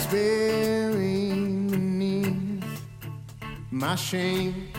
is 0.00 0.06
burying 0.06 1.68
beneath 1.68 2.64
my 3.70 3.94
shame. 3.96 4.72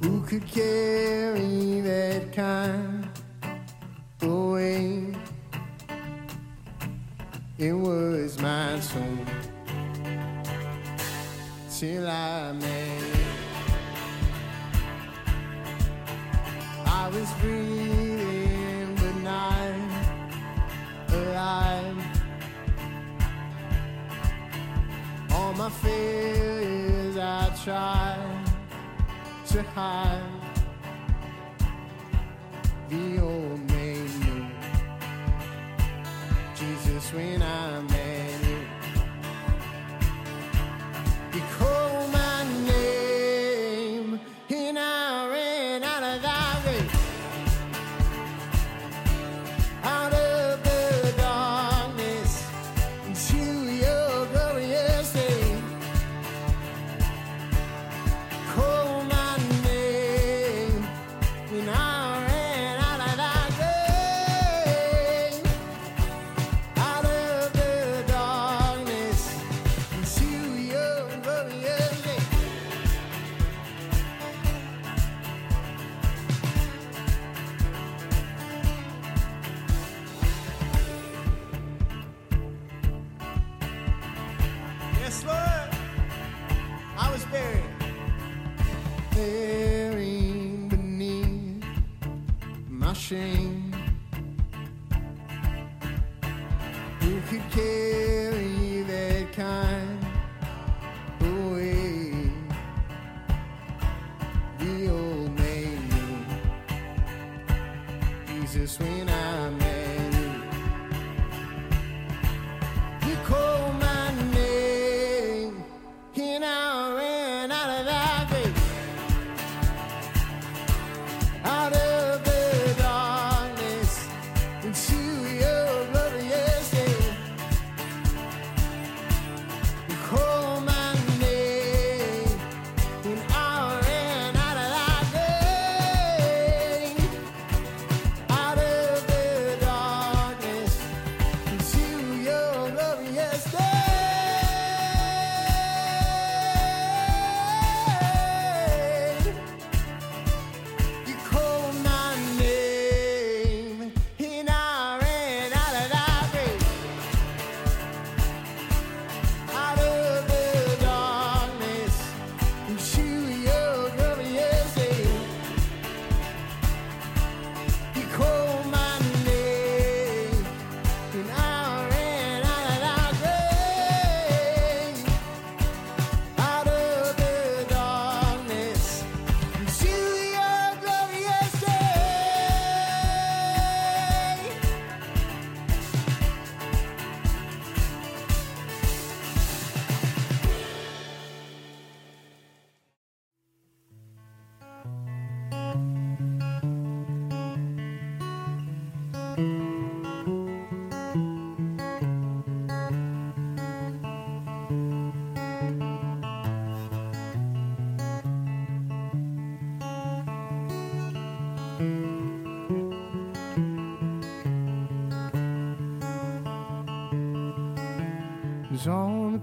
Who 0.00 0.22
could 0.22 0.46
care? 0.48 0.91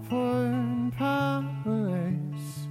porn 0.07 0.91
paradise 0.91 2.67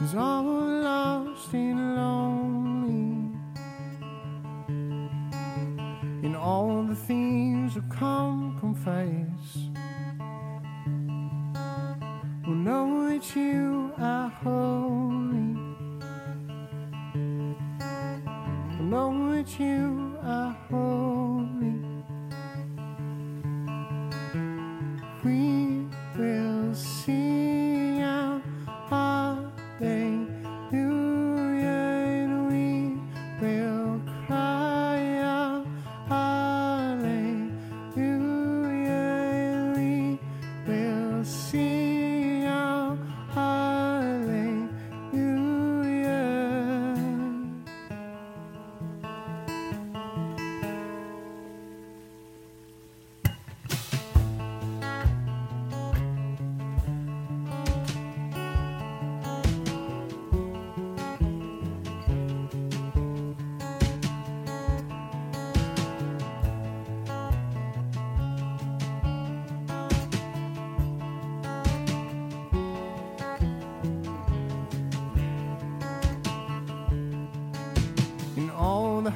is 0.00 0.14
all 0.14 0.44
lost 0.44 1.52
and 1.54 1.96
lonely, 1.96 3.38
and 6.24 6.36
all 6.36 6.84
the 6.84 6.94
thieves 6.94 7.74
have 7.74 7.88
come 7.88 8.56
confess 8.60 9.70
will 12.46 12.54
know 12.54 13.08
that 13.08 13.34
you. 13.34 13.63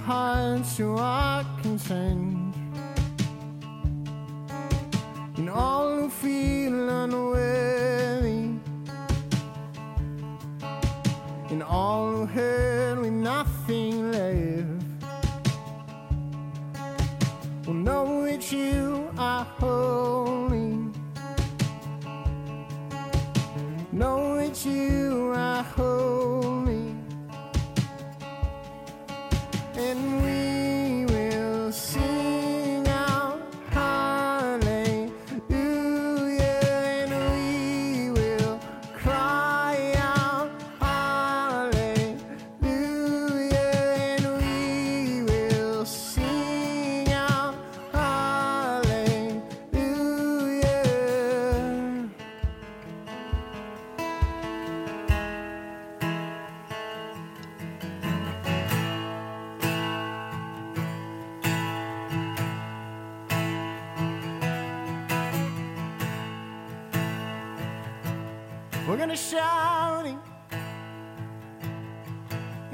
hearts 0.09 0.79
you 0.79 0.97
are 0.97 1.45
contained. 1.61 2.38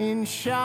and 0.04 0.28
shout. 0.28 0.58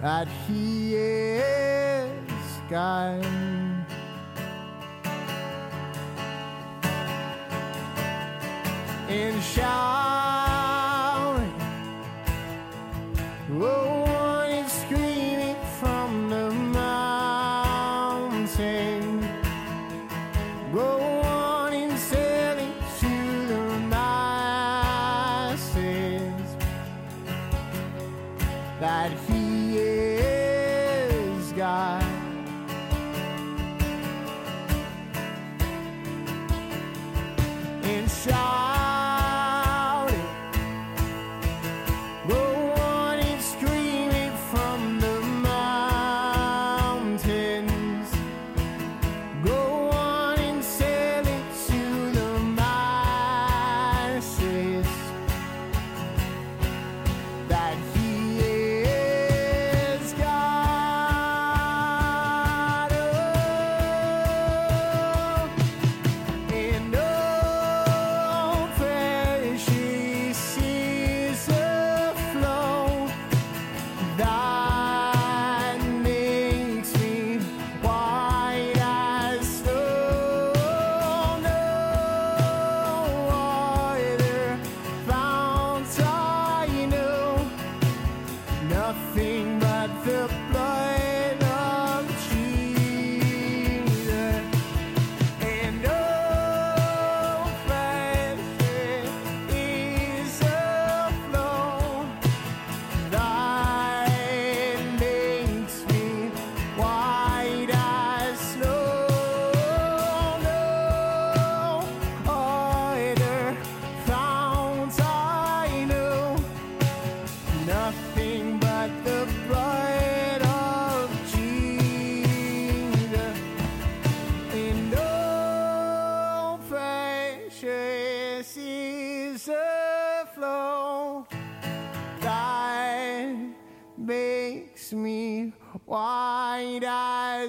that 0.00 0.28
He 0.46 0.94
is 0.94 2.10
God. 2.70 3.26
And 9.10 9.42
shout. 9.42 9.87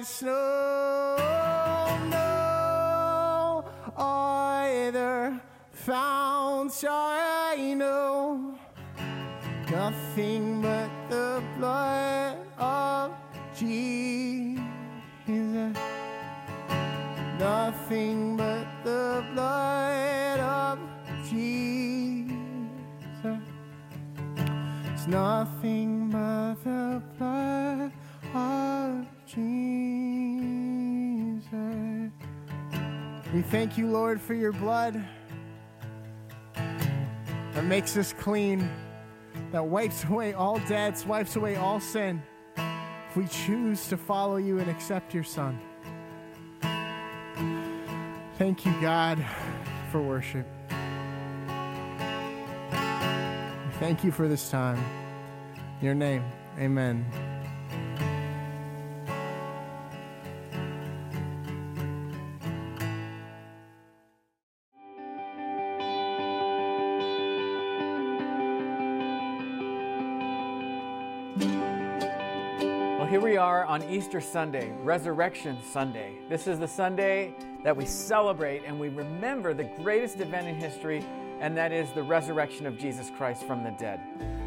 snow. 0.04 0.59
Thank 33.50 33.76
you, 33.76 33.88
Lord, 33.88 34.20
for 34.20 34.34
your 34.34 34.52
blood 34.52 35.04
that 36.54 37.64
makes 37.64 37.96
us 37.96 38.12
clean, 38.12 38.70
that 39.50 39.66
wipes 39.66 40.04
away 40.04 40.34
all 40.34 40.60
debts, 40.60 41.04
wipes 41.04 41.34
away 41.34 41.56
all 41.56 41.80
sin. 41.80 42.22
If 42.56 43.16
we 43.16 43.26
choose 43.26 43.88
to 43.88 43.96
follow 43.96 44.36
you 44.36 44.60
and 44.60 44.70
accept 44.70 45.12
your 45.12 45.24
Son. 45.24 45.58
Thank 48.38 48.64
you, 48.64 48.72
God, 48.80 49.18
for 49.90 50.00
worship. 50.00 50.46
Thank 53.80 54.04
you 54.04 54.12
for 54.12 54.28
this 54.28 54.48
time. 54.48 54.78
In 55.80 55.86
your 55.86 55.94
name, 55.96 56.22
amen. 56.56 57.04
On 73.70 73.88
Easter 73.88 74.20
Sunday, 74.20 74.72
Resurrection 74.82 75.56
Sunday. 75.62 76.14
This 76.28 76.48
is 76.48 76.58
the 76.58 76.66
Sunday 76.66 77.32
that 77.62 77.76
we 77.76 77.86
celebrate 77.86 78.64
and 78.66 78.80
we 78.80 78.88
remember 78.88 79.54
the 79.54 79.62
greatest 79.62 80.18
event 80.18 80.48
in 80.48 80.56
history, 80.56 81.04
and 81.38 81.56
that 81.56 81.70
is 81.70 81.88
the 81.92 82.02
resurrection 82.02 82.66
of 82.66 82.76
Jesus 82.76 83.12
Christ 83.16 83.44
from 83.44 83.62
the 83.62 83.70
dead. 83.78 84.00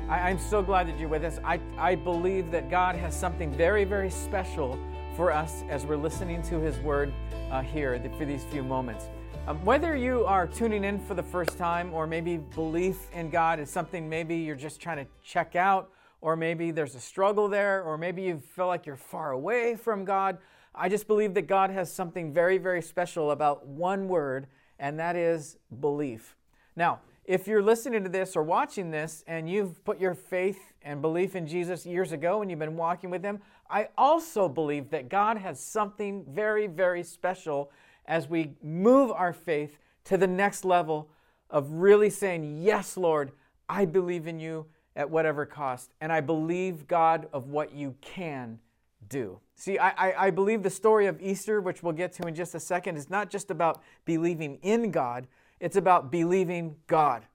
I, 0.09 0.29
am 0.29 0.37
so 0.37 0.61
glad 0.61 0.89
that 0.89 0.99
you're 0.99 1.07
with 1.07 1.23
us. 1.23 1.39
I, 1.41 1.61
I 1.77 1.95
believe 1.95 2.51
that 2.51 2.69
God 2.69 2.97
has 2.97 3.17
something 3.17 3.49
very, 3.53 3.85
very 3.85 4.09
special 4.09 4.77
for 5.15 5.31
us 5.31 5.63
as 5.69 5.85
we're 5.85 5.95
listening 5.95 6.41
to 6.41 6.59
His 6.59 6.77
Word 6.79 7.13
uh, 7.49 7.61
here 7.61 7.97
for 8.17 8.25
these 8.25 8.43
few 8.43 8.61
moments. 8.61 9.05
Um, 9.47 9.63
whether 9.63 9.95
you 9.95 10.25
are 10.25 10.47
tuning 10.47 10.83
in 10.83 10.99
for 10.99 11.13
the 11.13 11.23
first 11.23 11.57
time 11.57 11.93
or 11.93 12.05
maybe 12.05 12.35
belief 12.35 13.09
in 13.13 13.29
God 13.29 13.61
is 13.61 13.69
something 13.69 14.09
maybe 14.09 14.35
you're 14.35 14.57
just 14.57 14.81
trying 14.81 14.97
to 14.97 15.09
check 15.23 15.55
out 15.55 15.91
or 16.23 16.37
maybe 16.37 16.71
there's 16.71 16.95
a 16.95 17.01
struggle 17.01 17.49
there, 17.49 17.83
or 17.83 17.97
maybe 17.97 18.21
you 18.21 18.39
feel 18.55 18.67
like 18.67 18.85
you're 18.85 18.95
far 18.95 19.31
away 19.31 19.75
from 19.75 20.05
God. 20.05 20.37
I 20.73 20.87
just 20.87 21.05
believe 21.05 21.33
that 21.33 21.47
God 21.47 21.69
has 21.69 21.91
something 21.91 22.31
very, 22.31 22.57
very 22.57 22.81
special 22.81 23.31
about 23.31 23.67
one 23.67 24.07
word, 24.07 24.47
and 24.79 24.97
that 24.99 25.17
is 25.17 25.57
belief. 25.81 26.37
Now, 26.77 27.01
if 27.25 27.45
you're 27.45 27.61
listening 27.61 28.03
to 28.03 28.09
this 28.09 28.37
or 28.37 28.43
watching 28.43 28.89
this 28.89 29.25
and 29.27 29.49
you've 29.49 29.83
put 29.83 29.99
your 29.99 30.13
faith 30.13 30.71
and 30.81 31.01
belief 31.01 31.35
in 31.35 31.45
Jesus 31.45 31.85
years 31.85 32.13
ago 32.13 32.41
and 32.41 32.49
you've 32.49 32.57
been 32.57 32.77
walking 32.77 33.09
with 33.09 33.21
Him, 33.21 33.41
I 33.69 33.89
also 33.97 34.47
believe 34.47 34.91
that 34.91 35.09
God 35.09 35.37
has 35.37 35.59
something 35.59 36.23
very, 36.29 36.67
very 36.67 37.03
special 37.03 37.69
as 38.05 38.29
we 38.29 38.53
move 38.63 39.11
our 39.11 39.33
faith 39.33 39.77
to 40.05 40.15
the 40.15 40.27
next 40.27 40.63
level 40.63 41.09
of 41.49 41.69
really 41.69 42.09
saying, 42.09 42.61
Yes, 42.61 42.95
Lord, 42.95 43.33
I 43.67 43.83
believe 43.83 44.25
in 44.25 44.39
you 44.39 44.67
at 44.95 45.09
whatever 45.09 45.45
cost. 45.45 45.93
And 46.01 46.11
I 46.11 46.21
believe, 46.21 46.87
God, 46.87 47.27
of 47.33 47.47
what 47.47 47.73
you 47.73 47.95
can 48.01 48.59
do. 49.09 49.39
See, 49.55 49.77
I, 49.77 49.89
I, 49.89 50.25
I, 50.27 50.29
believe 50.31 50.63
the 50.63 50.69
story 50.69 51.07
of 51.07 51.21
Easter, 51.21 51.61
which 51.61 51.83
we'll 51.83 51.93
get 51.93 52.13
to 52.13 52.27
in 52.27 52.35
just 52.35 52.55
a 52.55 52.59
second, 52.59 52.97
is 52.97 53.09
not 53.09 53.29
just 53.29 53.51
about 53.51 53.83
believing 54.05 54.59
in 54.61 54.91
God, 54.91 55.27
it's 55.59 55.75
about 55.75 56.11
believing 56.11 56.75
God 56.87 57.25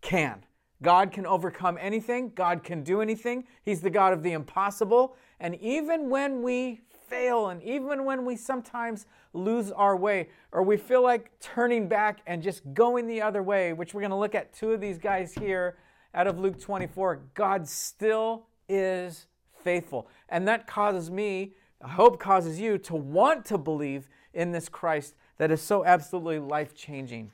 can. 0.00 0.44
God 0.82 1.12
can 1.12 1.24
overcome 1.24 1.78
anything, 1.80 2.32
God 2.34 2.62
can 2.62 2.82
do 2.82 3.00
anything. 3.00 3.44
He's 3.64 3.80
the 3.80 3.90
God 3.90 4.12
of 4.12 4.22
the 4.22 4.32
impossible. 4.32 5.16
And 5.40 5.54
even 5.56 6.10
when 6.10 6.42
we 6.42 6.80
fail, 7.08 7.48
and 7.48 7.62
even 7.62 8.04
when 8.04 8.24
we 8.24 8.36
sometimes 8.36 9.06
lose 9.32 9.72
our 9.72 9.96
way, 9.96 10.28
or 10.52 10.62
we 10.62 10.76
feel 10.76 11.02
like 11.02 11.30
turning 11.40 11.88
back 11.88 12.20
and 12.26 12.42
just 12.42 12.62
going 12.74 13.06
the 13.06 13.22
other 13.22 13.42
way, 13.42 13.72
which 13.72 13.94
we're 13.94 14.00
going 14.00 14.10
to 14.10 14.16
look 14.16 14.34
at 14.34 14.52
two 14.52 14.72
of 14.72 14.80
these 14.80 14.98
guys 14.98 15.32
here 15.34 15.76
out 16.14 16.26
of 16.26 16.38
Luke 16.38 16.60
24, 16.60 17.22
God 17.34 17.68
still 17.68 18.46
is 18.68 19.26
faithful. 19.62 20.08
And 20.28 20.46
that 20.48 20.66
causes 20.66 21.10
me, 21.10 21.54
hope 21.82 22.20
causes 22.20 22.60
you 22.60 22.78
to 22.78 22.94
want 22.94 23.44
to 23.46 23.58
believe 23.58 24.08
in 24.32 24.52
this 24.52 24.68
Christ 24.68 25.14
that 25.38 25.50
is 25.50 25.60
so 25.60 25.84
absolutely 25.84 26.38
life 26.38 26.74
changing. 26.74 27.32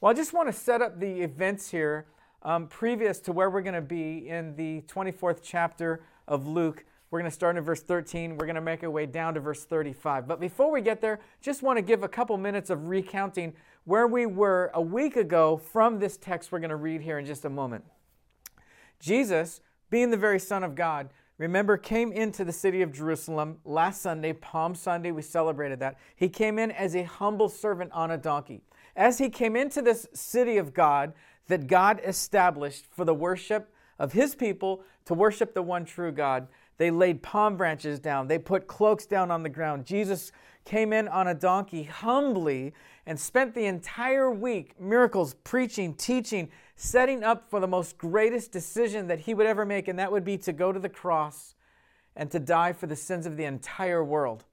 Well, 0.00 0.10
I 0.10 0.14
just 0.14 0.32
want 0.32 0.48
to 0.48 0.52
set 0.52 0.80
up 0.80 1.00
the 1.00 1.20
events 1.22 1.70
here 1.70 2.06
um, 2.42 2.68
previous 2.68 3.18
to 3.20 3.32
where 3.32 3.50
we're 3.50 3.62
going 3.62 3.74
to 3.74 3.80
be 3.80 4.28
in 4.28 4.54
the 4.56 4.82
24th 4.82 5.40
chapter 5.42 6.02
of 6.26 6.46
Luke. 6.46 6.84
We're 7.10 7.20
going 7.20 7.30
to 7.30 7.34
start 7.34 7.56
in 7.56 7.64
verse 7.64 7.82
13. 7.82 8.36
We're 8.36 8.46
going 8.46 8.54
to 8.54 8.60
make 8.60 8.84
our 8.84 8.90
way 8.90 9.06
down 9.06 9.34
to 9.34 9.40
verse 9.40 9.64
35. 9.64 10.28
But 10.28 10.40
before 10.40 10.70
we 10.70 10.80
get 10.80 11.00
there, 11.00 11.20
just 11.40 11.62
want 11.62 11.78
to 11.78 11.82
give 11.82 12.02
a 12.02 12.08
couple 12.08 12.36
minutes 12.36 12.70
of 12.70 12.88
recounting 12.88 13.54
where 13.84 14.06
we 14.06 14.26
were 14.26 14.70
a 14.74 14.82
week 14.82 15.16
ago 15.16 15.56
from 15.56 15.98
this 15.98 16.16
text 16.16 16.52
we're 16.52 16.58
going 16.58 16.70
to 16.70 16.76
read 16.76 17.00
here 17.00 17.18
in 17.18 17.24
just 17.24 17.44
a 17.44 17.50
moment. 17.50 17.84
Jesus, 19.00 19.60
being 19.90 20.10
the 20.10 20.16
very 20.16 20.38
Son 20.38 20.62
of 20.64 20.74
God, 20.74 21.10
remember, 21.38 21.76
came 21.76 22.12
into 22.12 22.44
the 22.44 22.52
city 22.52 22.82
of 22.82 22.92
Jerusalem 22.92 23.58
last 23.64 24.02
Sunday, 24.02 24.32
Palm 24.32 24.74
Sunday. 24.74 25.12
We 25.12 25.22
celebrated 25.22 25.80
that. 25.80 25.98
He 26.16 26.28
came 26.28 26.58
in 26.58 26.70
as 26.70 26.94
a 26.94 27.04
humble 27.04 27.48
servant 27.48 27.92
on 27.92 28.10
a 28.10 28.18
donkey. 28.18 28.62
As 28.96 29.18
he 29.18 29.30
came 29.30 29.54
into 29.54 29.80
this 29.80 30.06
city 30.12 30.56
of 30.56 30.74
God 30.74 31.12
that 31.46 31.66
God 31.66 32.00
established 32.04 32.86
for 32.90 33.04
the 33.04 33.14
worship 33.14 33.72
of 33.98 34.12
his 34.12 34.34
people 34.34 34.82
to 35.04 35.14
worship 35.14 35.54
the 35.54 35.62
one 35.62 35.84
true 35.84 36.12
God, 36.12 36.48
they 36.78 36.90
laid 36.90 37.22
palm 37.22 37.56
branches 37.56 37.98
down. 37.98 38.28
They 38.28 38.38
put 38.38 38.66
cloaks 38.66 39.06
down 39.06 39.30
on 39.30 39.42
the 39.42 39.48
ground. 39.48 39.84
Jesus 39.84 40.32
came 40.64 40.92
in 40.92 41.08
on 41.08 41.28
a 41.28 41.34
donkey 41.34 41.84
humbly 41.84 42.72
and 43.06 43.18
spent 43.18 43.54
the 43.54 43.64
entire 43.66 44.30
week 44.30 44.80
miracles, 44.80 45.34
preaching, 45.42 45.94
teaching, 45.94 46.50
setting 46.80 47.24
up 47.24 47.50
for 47.50 47.58
the 47.58 47.66
most 47.66 47.98
greatest 47.98 48.52
decision 48.52 49.08
that 49.08 49.18
he 49.18 49.34
would 49.34 49.46
ever 49.46 49.64
make, 49.64 49.88
and 49.88 49.98
that 49.98 50.12
would 50.12 50.24
be 50.24 50.38
to 50.38 50.52
go 50.52 50.70
to 50.70 50.78
the 50.78 50.88
cross 50.88 51.56
and 52.14 52.30
to 52.30 52.38
die 52.38 52.72
for 52.72 52.86
the 52.86 52.94
sins 52.94 53.26
of 53.26 53.36
the 53.36 53.44
entire 53.44 54.04
world. 54.04 54.44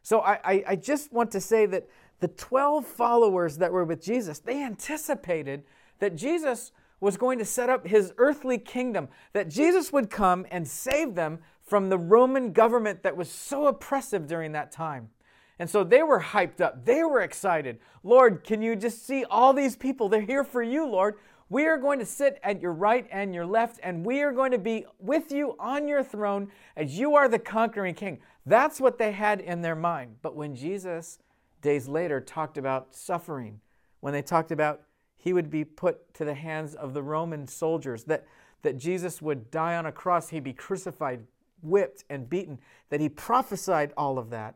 So 0.00 0.20
I, 0.20 0.38
I, 0.44 0.64
I 0.68 0.76
just 0.76 1.12
want 1.12 1.32
to 1.32 1.40
say 1.40 1.66
that 1.66 1.88
the 2.20 2.28
12 2.28 2.86
followers 2.86 3.58
that 3.58 3.72
were 3.72 3.84
with 3.84 4.00
Jesus, 4.00 4.38
they 4.38 4.62
anticipated 4.62 5.64
that 5.98 6.14
Jesus 6.14 6.70
was 7.00 7.16
going 7.16 7.40
to 7.40 7.44
set 7.44 7.68
up 7.68 7.84
his 7.84 8.12
earthly 8.16 8.58
kingdom, 8.58 9.08
that 9.32 9.48
Jesus 9.48 9.92
would 9.92 10.08
come 10.08 10.46
and 10.52 10.66
save 10.68 11.16
them 11.16 11.40
from 11.64 11.88
the 11.88 11.98
Roman 11.98 12.52
government 12.52 13.02
that 13.02 13.16
was 13.16 13.28
so 13.28 13.66
oppressive 13.66 14.28
during 14.28 14.52
that 14.52 14.70
time. 14.70 15.10
And 15.58 15.68
so 15.68 15.82
they 15.82 16.04
were 16.04 16.20
hyped 16.20 16.60
up. 16.60 16.84
They 16.84 17.02
were 17.02 17.20
excited. 17.20 17.80
Lord, 18.04 18.44
can 18.44 18.62
you 18.62 18.76
just 18.76 19.04
see 19.04 19.24
all 19.24 19.52
these 19.52 19.74
people? 19.74 20.08
They're 20.08 20.20
here 20.20 20.44
for 20.44 20.62
you, 20.62 20.86
Lord. 20.86 21.16
We 21.52 21.66
are 21.66 21.76
going 21.76 21.98
to 21.98 22.06
sit 22.06 22.40
at 22.42 22.62
your 22.62 22.72
right 22.72 23.06
and 23.12 23.34
your 23.34 23.44
left, 23.44 23.78
and 23.82 24.06
we 24.06 24.22
are 24.22 24.32
going 24.32 24.52
to 24.52 24.58
be 24.58 24.86
with 24.98 25.30
you 25.30 25.54
on 25.58 25.86
your 25.86 26.02
throne 26.02 26.50
as 26.78 26.98
you 26.98 27.14
are 27.14 27.28
the 27.28 27.38
conquering 27.38 27.94
king. 27.94 28.20
That's 28.46 28.80
what 28.80 28.96
they 28.96 29.12
had 29.12 29.38
in 29.38 29.60
their 29.60 29.76
mind. 29.76 30.16
But 30.22 30.34
when 30.34 30.54
Jesus, 30.56 31.18
days 31.60 31.88
later, 31.88 32.22
talked 32.22 32.56
about 32.56 32.94
suffering, 32.94 33.60
when 34.00 34.14
they 34.14 34.22
talked 34.22 34.50
about 34.50 34.80
he 35.18 35.34
would 35.34 35.50
be 35.50 35.62
put 35.62 36.14
to 36.14 36.24
the 36.24 36.32
hands 36.32 36.74
of 36.74 36.94
the 36.94 37.02
Roman 37.02 37.46
soldiers, 37.46 38.04
that, 38.04 38.26
that 38.62 38.78
Jesus 38.78 39.20
would 39.20 39.50
die 39.50 39.76
on 39.76 39.84
a 39.84 39.92
cross, 39.92 40.30
he'd 40.30 40.44
be 40.44 40.54
crucified, 40.54 41.26
whipped, 41.60 42.02
and 42.08 42.30
beaten, 42.30 42.60
that 42.88 43.00
he 43.00 43.10
prophesied 43.10 43.92
all 43.94 44.16
of 44.18 44.30
that. 44.30 44.54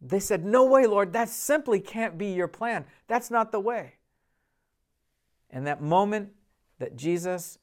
They 0.00 0.20
said, 0.20 0.44
No 0.44 0.64
way, 0.64 0.86
Lord, 0.86 1.12
that 1.14 1.28
simply 1.28 1.80
can't 1.80 2.16
be 2.16 2.28
your 2.28 2.46
plan. 2.46 2.84
That's 3.08 3.32
not 3.32 3.50
the 3.50 3.58
way. 3.58 3.94
And 5.54 5.68
that 5.68 5.80
moment 5.80 6.30
that 6.80 6.96
Jesus 6.96 7.58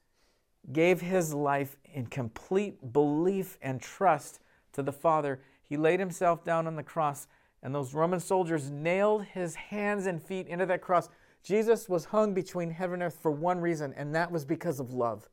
gave 0.72 1.02
his 1.02 1.34
life 1.34 1.76
in 1.94 2.06
complete 2.06 2.94
belief 2.94 3.58
and 3.62 3.82
trust 3.82 4.40
to 4.72 4.82
the 4.82 4.94
Father, 4.94 5.42
he 5.62 5.76
laid 5.76 6.00
himself 6.00 6.46
down 6.46 6.68
on 6.68 6.78
the 6.78 6.84
cross, 6.84 7.28
and 7.62 7.76
those 7.76 7.94
Roman 7.94 8.22
soldiers 8.22 8.72
nailed 8.72 9.26
his 9.26 9.56
hands 9.56 10.06
and 10.06 10.24
feet 10.24 10.48
into 10.48 10.66
that 10.68 10.82
cross. 10.82 11.10
Jesus 11.44 11.90
was 11.90 12.06
hung 12.06 12.34
between 12.34 12.72
heaven 12.72 13.02
and 13.02 13.04
earth 13.04 13.20
for 13.22 13.30
one 13.30 13.60
reason, 13.60 13.94
and 13.98 14.16
that 14.16 14.32
was 14.32 14.46
because 14.46 14.80
of 14.80 14.94
love. 14.94 15.28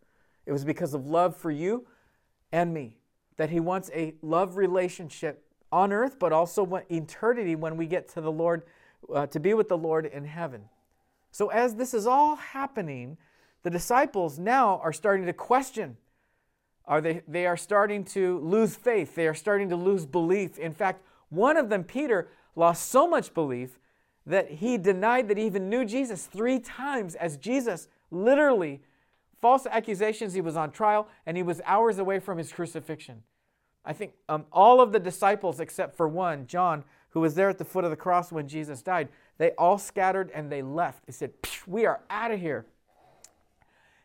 It 0.45 0.51
was 0.51 0.65
because 0.65 0.95
of 0.95 1.07
love 1.07 1.37
for 1.37 1.53
you 1.53 1.87
and 2.51 2.75
me, 2.75 2.97
that 3.37 3.51
he 3.51 3.61
wants 3.61 3.89
a 3.95 4.15
love 4.21 4.57
relationship 4.57 5.45
on 5.71 5.93
earth, 5.93 6.19
but 6.19 6.33
also 6.33 6.83
eternity 6.91 7.55
when 7.55 7.77
we 7.77 7.87
get 7.87 8.09
to 8.09 8.21
the 8.21 8.33
Lord, 8.33 8.65
uh, 9.15 9.29
to 9.29 9.39
be 9.39 9.55
with 9.55 9.69
the 9.69 9.79
Lord 9.79 10.07
in 10.07 10.25
heaven. 10.25 10.65
So, 11.31 11.49
as 11.49 11.75
this 11.75 11.95
is 11.95 12.07
all 12.07 12.37
happening, 12.37 13.17
the 13.63 13.71
disciples 13.71 14.39
now 14.39 14.81
are 14.83 14.93
starting 14.93 15.27
to 15.27 15.33
question. 15.33 15.97
Are 16.85 17.01
they, 17.01 17.23
they 17.29 17.47
are 17.47 17.57
starting 17.57 18.05
to 18.07 18.39
lose 18.41 18.75
faith. 18.75 19.15
They 19.15 19.29
are 19.29 19.35
starting 19.35 19.69
to 19.69 19.77
lose 19.77 20.07
belief. 20.07 20.59
In 20.59 20.73
fact, 20.73 21.03
one 21.29 21.59
of 21.59 21.69
them, 21.69 21.85
Peter, 21.85 22.29
lost 22.57 22.91
so 22.91 23.07
much 23.07 23.35
belief 23.35 23.79
that 24.25 24.51
he 24.51 24.79
denied 24.79 25.29
that 25.29 25.37
he 25.37 25.45
even 25.45 25.69
knew 25.69 25.85
Jesus 25.85 26.25
three 26.25 26.59
times 26.59 27.15
as 27.15 27.37
Jesus 27.37 27.89
literally 28.11 28.81
false 29.41 29.67
accusations 29.67 30.35
he 30.35 30.41
was 30.41 30.57
on 30.57 30.71
trial 30.71 31.09
and 31.27 31.37
he 31.37 31.43
was 31.43 31.61
hours 31.65 31.99
away 31.99 32.19
from 32.19 32.39
his 32.39 32.53
crucifixion 32.53 33.23
i 33.85 33.93
think 33.93 34.13
um, 34.29 34.45
all 34.53 34.81
of 34.81 34.93
the 34.93 34.99
disciples 34.99 35.61
except 35.61 35.97
for 35.97 36.09
one 36.09 36.47
john 36.47 36.85
who 37.11 37.21
was 37.21 37.35
there 37.35 37.49
at 37.49 37.59
the 37.59 37.65
foot 37.65 37.85
of 37.85 37.91
the 37.91 37.97
cross 37.97 38.33
when 38.33 38.49
jesus 38.49 38.83
died 38.83 39.09
they 39.39 39.53
all 39.53 39.79
scattered 39.79 40.31
and 40.35 40.51
they 40.51 40.63
left. 40.63 41.07
They 41.07 41.13
said, 41.13 41.33
We 41.67 41.87
are 41.87 42.01
out 42.11 42.31
of 42.31 42.41
here. 42.41 42.67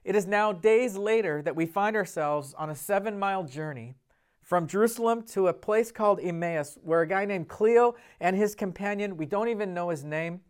It 0.03 0.15
is 0.15 0.27
now 0.27 0.51
days 0.51 0.95
later 0.97 1.41
that 1.41 1.55
we 1.55 1.65
find 1.65 1.95
ourselves 1.95 2.53
on 2.57 2.69
a 2.69 2.75
seven 2.75 3.17
mile 3.17 3.43
journey 3.43 3.95
from 4.41 4.67
Jerusalem 4.67 5.23
to 5.23 5.47
a 5.47 5.53
place 5.53 5.91
called 5.91 6.19
Emmaus, 6.19 6.77
where 6.83 7.01
a 7.01 7.07
guy 7.07 7.25
named 7.25 7.47
Cleo 7.47 7.95
and 8.19 8.35
his 8.35 8.53
companion, 8.53 9.17
we 9.17 9.25
don't 9.25 9.47
even 9.47 9.73
know 9.73 9.89
his 9.89 10.03
name, 10.03 10.41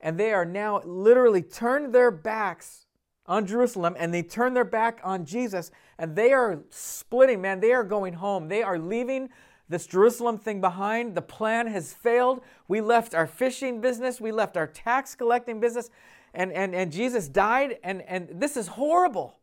and 0.00 0.18
they 0.18 0.32
are 0.32 0.44
now 0.44 0.80
literally 0.84 1.42
turned 1.42 1.94
their 1.94 2.10
backs 2.10 2.86
on 3.26 3.46
Jerusalem 3.46 3.96
and 3.98 4.14
they 4.14 4.22
turn 4.22 4.54
their 4.54 4.64
back 4.64 5.00
on 5.02 5.24
Jesus 5.24 5.70
and 5.98 6.14
they 6.14 6.32
are 6.32 6.60
splitting, 6.70 7.40
man. 7.40 7.60
They 7.60 7.72
are 7.72 7.84
going 7.84 8.14
home. 8.14 8.48
They 8.48 8.62
are 8.62 8.78
leaving 8.78 9.30
this 9.68 9.86
Jerusalem 9.86 10.38
thing 10.38 10.60
behind. 10.60 11.14
The 11.14 11.22
plan 11.22 11.66
has 11.66 11.92
failed. 11.92 12.42
We 12.68 12.80
left 12.80 13.14
our 13.14 13.26
fishing 13.26 13.80
business, 13.80 14.20
we 14.20 14.32
left 14.32 14.56
our 14.56 14.66
tax 14.66 15.14
collecting 15.14 15.60
business, 15.60 15.90
and, 16.34 16.52
and, 16.52 16.74
and 16.74 16.92
Jesus 16.92 17.28
died, 17.28 17.78
and, 17.82 18.02
and 18.02 18.28
this 18.34 18.56
is 18.56 18.68
horrible. 18.68 19.38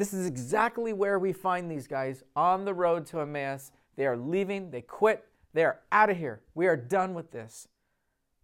This 0.00 0.14
is 0.14 0.26
exactly 0.26 0.94
where 0.94 1.18
we 1.18 1.32
find 1.32 1.70
these 1.70 1.86
guys 1.86 2.24
on 2.34 2.64
the 2.64 2.72
road 2.72 3.04
to 3.06 3.20
Emmaus, 3.20 3.70
They 3.96 4.06
are 4.06 4.16
leaving. 4.16 4.70
They 4.70 4.80
quit. 4.80 5.26
They 5.52 5.62
are 5.62 5.80
out 5.92 6.08
of 6.08 6.16
here. 6.16 6.40
We 6.54 6.68
are 6.68 6.76
done 6.76 7.12
with 7.12 7.32
this. 7.32 7.68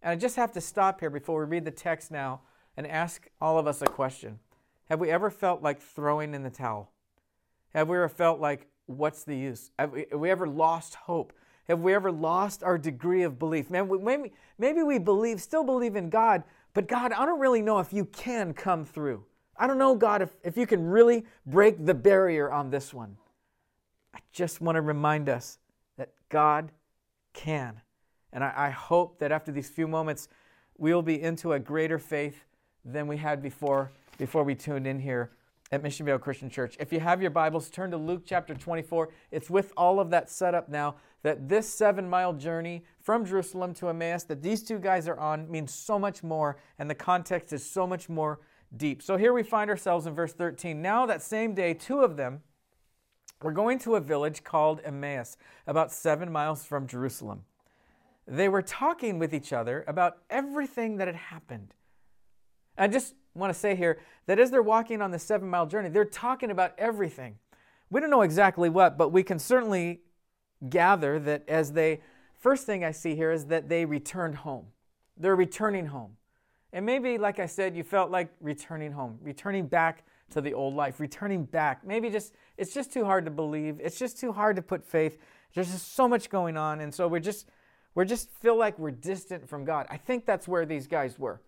And 0.03 0.11
I 0.11 0.15
just 0.15 0.35
have 0.35 0.51
to 0.51 0.61
stop 0.61 0.99
here 0.99 1.09
before 1.09 1.39
we 1.39 1.49
read 1.49 1.65
the 1.65 1.71
text 1.71 2.11
now 2.11 2.41
and 2.75 2.85
ask 2.85 3.27
all 3.41 3.57
of 3.57 3.65
us 3.65 3.81
a 3.81 3.87
question. 3.87 4.37
Have 4.89 4.99
we 4.99 5.09
ever 5.09 5.31
felt 5.31 5.63
like 5.63 5.81
throwing 5.81 6.35
in 6.35 6.43
the 6.43 6.51
towel? 6.51 6.91
Have 7.73 7.89
we 7.89 7.97
ever 7.97 8.07
felt 8.07 8.39
like, 8.39 8.67
what's 8.87 9.23
the 9.23 9.35
use? 9.35 9.71
Have 9.77 9.91
we, 9.91 10.05
have 10.09 10.19
we 10.19 10.31
ever 10.31 10.47
lost 10.47 10.95
hope? 10.95 11.33
Have 11.67 11.81
we 11.81 11.93
ever 11.93 12.11
lost 12.11 12.63
our 12.63 12.77
degree 12.77 13.23
of 13.23 13.37
belief? 13.37 13.69
Man, 13.69 13.89
maybe, 14.03 14.31
maybe 14.57 14.83
we 14.83 14.97
believe, 14.97 15.41
still 15.41 15.63
believe 15.63 15.95
in 15.95 16.09
God, 16.09 16.43
but 16.73 16.87
God, 16.87 17.11
I 17.11 17.25
don't 17.25 17.39
really 17.39 17.61
know 17.61 17.79
if 17.79 17.91
you 17.91 18.05
can 18.05 18.53
come 18.53 18.85
through. 18.85 19.23
I 19.57 19.67
don't 19.67 19.77
know, 19.77 19.95
God, 19.95 20.21
if, 20.21 20.29
if 20.43 20.55
you 20.55 20.65
can 20.65 20.87
really 20.87 21.25
break 21.45 21.85
the 21.85 21.93
barrier 21.93 22.51
on 22.51 22.69
this 22.69 22.93
one. 22.93 23.17
I 24.13 24.19
just 24.31 24.61
want 24.61 24.77
to 24.77 24.81
remind 24.81 25.29
us 25.29 25.59
that 25.97 26.11
God 26.29 26.71
can. 27.33 27.81
And 28.31 28.43
I, 28.43 28.53
I 28.55 28.69
hope 28.69 29.19
that 29.19 29.31
after 29.31 29.51
these 29.51 29.69
few 29.69 29.87
moments, 29.87 30.29
we'll 30.77 31.01
be 31.01 31.21
into 31.21 31.53
a 31.53 31.59
greater 31.59 31.99
faith 31.99 32.45
than 32.85 33.07
we 33.07 33.17
had 33.17 33.41
before, 33.41 33.91
before 34.17 34.43
we 34.43 34.55
tuned 34.55 34.87
in 34.87 34.99
here 34.99 35.31
at 35.71 35.83
Mission 35.83 36.05
Vale 36.05 36.19
Christian 36.19 36.49
Church. 36.49 36.77
If 36.79 36.93
you 36.93 36.99
have 36.99 37.21
your 37.21 37.31
Bibles, 37.31 37.69
turn 37.69 37.91
to 37.91 37.97
Luke 37.97 38.23
chapter 38.25 38.53
24. 38.53 39.09
It's 39.31 39.49
with 39.49 39.73
all 39.75 39.99
of 39.99 40.09
that 40.11 40.29
set 40.29 40.55
up 40.55 40.69
now 40.69 40.95
that 41.23 41.49
this 41.49 41.67
seven 41.67 42.09
mile 42.09 42.33
journey 42.33 42.83
from 43.01 43.25
Jerusalem 43.25 43.73
to 43.75 43.89
Emmaus 43.89 44.23
that 44.23 44.41
these 44.41 44.63
two 44.63 44.79
guys 44.79 45.07
are 45.07 45.19
on 45.19 45.49
means 45.49 45.73
so 45.73 45.99
much 45.99 46.23
more, 46.23 46.57
and 46.79 46.89
the 46.89 46.95
context 46.95 47.51
is 47.51 47.69
so 47.69 47.85
much 47.85 48.07
more 48.07 48.39
deep. 48.75 49.01
So 49.01 49.17
here 49.17 49.33
we 49.33 49.43
find 49.43 49.69
ourselves 49.69 50.07
in 50.07 50.13
verse 50.13 50.33
13. 50.33 50.81
Now, 50.81 51.05
that 51.05 51.21
same 51.21 51.53
day, 51.53 51.73
two 51.73 51.99
of 51.99 52.17
them 52.17 52.41
were 53.41 53.51
going 53.51 53.79
to 53.79 53.95
a 53.95 53.99
village 53.99 54.43
called 54.43 54.81
Emmaus, 54.83 55.37
about 55.67 55.91
seven 55.91 56.31
miles 56.31 56.65
from 56.65 56.87
Jerusalem. 56.87 57.43
They 58.25 58.49
were 58.49 58.61
talking 58.61 59.19
with 59.19 59.33
each 59.33 59.53
other 59.53 59.85
about 59.87 60.17
everything 60.29 60.97
that 60.97 61.07
had 61.07 61.15
happened. 61.15 61.73
And 62.77 62.91
just 62.91 63.15
want 63.37 63.53
to 63.53 63.59
say 63.59 63.75
here 63.75 63.99
that 64.25 64.39
as 64.39 64.51
they're 64.51 64.61
walking 64.61 65.01
on 65.01 65.11
the 65.11 65.19
seven 65.19 65.49
mile 65.49 65.65
journey, 65.65 65.89
they're 65.89 66.05
talking 66.05 66.51
about 66.51 66.73
everything. 66.77 67.35
We 67.89 68.01
don't 68.01 68.09
know 68.09 68.21
exactly 68.21 68.69
what, 68.69 68.97
but 68.97 69.09
we 69.09 69.23
can 69.23 69.39
certainly 69.39 70.01
gather 70.69 71.19
that 71.19 71.47
as 71.47 71.71
they, 71.71 72.01
first 72.39 72.65
thing 72.65 72.83
I 72.83 72.91
see 72.91 73.15
here 73.15 73.31
is 73.31 73.45
that 73.45 73.69
they 73.69 73.85
returned 73.85 74.35
home. 74.35 74.67
They're 75.15 75.35
returning 75.35 75.87
home. 75.87 76.17
And 76.73 76.85
maybe, 76.85 77.17
like 77.17 77.39
I 77.39 77.45
said, 77.45 77.75
you 77.75 77.83
felt 77.83 78.11
like 78.11 78.29
returning 78.41 78.91
home, 78.91 79.17
returning 79.21 79.67
back 79.67 80.03
to 80.31 80.41
the 80.41 80.53
old 80.53 80.75
life, 80.75 80.99
returning 80.99 81.45
back. 81.45 81.85
Maybe 81.85 82.09
just, 82.09 82.33
it's 82.57 82.73
just 82.73 82.91
too 82.91 83.05
hard 83.05 83.25
to 83.25 83.31
believe. 83.31 83.79
It's 83.81 83.97
just 83.97 84.19
too 84.19 84.33
hard 84.33 84.57
to 84.57 84.61
put 84.61 84.83
faith. 84.83 85.17
There's 85.53 85.71
just 85.71 85.95
so 85.95 86.07
much 86.07 86.29
going 86.29 86.57
on. 86.57 86.81
And 86.81 86.93
so 86.93 87.07
we're 87.07 87.19
just, 87.19 87.47
we 87.95 88.05
just 88.05 88.29
feel 88.29 88.57
like 88.57 88.77
we're 88.77 88.91
distant 88.91 89.47
from 89.47 89.63
God. 89.63 89.87
I 89.89 89.97
think 89.97 90.25
that's 90.25 90.47
where 90.47 90.65
these 90.65 90.87
guys 90.87 91.17
were. 91.17 91.41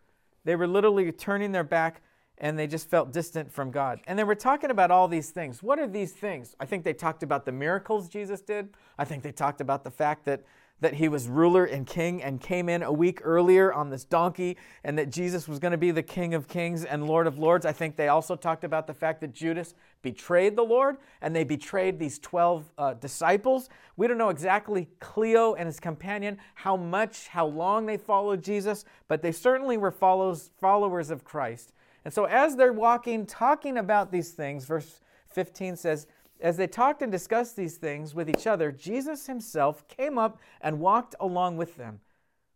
They 0.44 0.56
were 0.56 0.68
literally 0.68 1.12
turning 1.12 1.52
their 1.52 1.64
back 1.64 2.02
and 2.38 2.58
they 2.58 2.68
just 2.68 2.90
felt 2.90 3.12
distant 3.12 3.52
from 3.52 3.70
God. 3.70 4.00
And 4.08 4.18
they 4.18 4.24
were 4.24 4.36
talking 4.36 4.72
about 4.72 4.92
all 4.92 5.08
these 5.08 5.30
things. 5.30 5.62
What 5.62 5.78
are 5.78 5.88
these 5.88 6.14
things? 6.14 6.56
I 6.60 6.66
think 6.66 6.84
they 6.84 6.94
talked 6.94 7.22
about 7.22 7.46
the 7.46 7.52
miracles 7.52 8.08
Jesus 8.08 8.42
did. 8.42 8.70
I 8.98 9.06
think 9.06 9.24
they 9.24 9.32
talked 9.32 9.60
about 9.60 9.84
the 9.84 9.92
fact 9.92 10.26
that 10.26 10.44
that 10.82 10.96
he 10.96 11.10
was 11.10 11.28
ruler 11.28 11.66
and 11.66 11.86
king 11.86 12.22
and 12.24 12.40
came 12.40 12.70
in 12.70 12.84
a 12.84 12.92
week 12.92 13.20
earlier 13.24 13.74
on 13.74 13.90
this 13.90 14.04
donkey 14.04 14.58
and 14.84 14.98
that 14.98 15.10
Jesus 15.10 15.48
was 15.48 15.60
going 15.60 15.72
to 15.72 15.78
be 15.78 15.92
the 15.92 16.04
king 16.04 16.34
of 16.34 16.48
kings 16.48 16.86
and 16.86 17.08
lord 17.08 17.28
of 17.28 17.38
lords. 17.38 17.66
I 17.66 17.72
think 17.72 17.96
they 17.96 18.08
also 18.08 18.36
talked 18.36 18.64
about 18.64 18.88
the 18.88 18.94
fact 18.94 19.22
that 19.22 19.34
Judas 19.34 19.74
betrayed 20.02 20.56
the 20.56 20.64
Lord 20.64 20.98
and 21.22 21.36
they 21.36 21.44
betrayed 21.44 22.00
these 22.00 22.20
12 22.20 22.72
uh, 22.78 22.94
disciples. 22.96 23.70
We 23.98 24.08
don't 24.08 24.18
know 24.18 24.30
exactly 24.30 24.88
Cleo 25.00 25.56
and 25.56 25.68
his 25.68 25.80
companion, 25.80 26.38
how 26.56 26.78
much, 26.78 27.28
how 27.28 27.48
long 27.48 27.86
they 27.86 27.98
followed 27.98 28.44
Jesus, 28.44 28.86
but 29.08 29.22
they 29.22 29.32
certainly 29.32 29.78
were 29.78 29.92
follows, 29.92 30.52
followers 30.60 31.10
of 31.10 31.24
Christ. 31.24 31.74
And 32.06 32.14
so 32.14 32.26
as 32.26 32.56
they're 32.56 32.74
walking, 32.74 33.26
talking 33.26 33.78
about 33.78 34.12
these 34.12 34.32
things, 34.32 34.66
verse 34.66 35.02
15 35.30 35.76
says, 35.76 36.08
as 36.40 36.58
they 36.58 36.68
talked 36.68 37.02
and 37.02 37.12
discussed 37.12 37.56
these 37.56 37.78
things 37.78 38.16
with 38.16 38.30
each 38.30 38.48
other, 38.48 38.72
Jesus 38.72 39.28
himself 39.28 39.88
came 39.88 40.18
up 40.18 40.40
and 40.62 40.80
walked 40.80 41.16
along 41.20 41.58
with 41.58 41.76
them, 41.76 42.00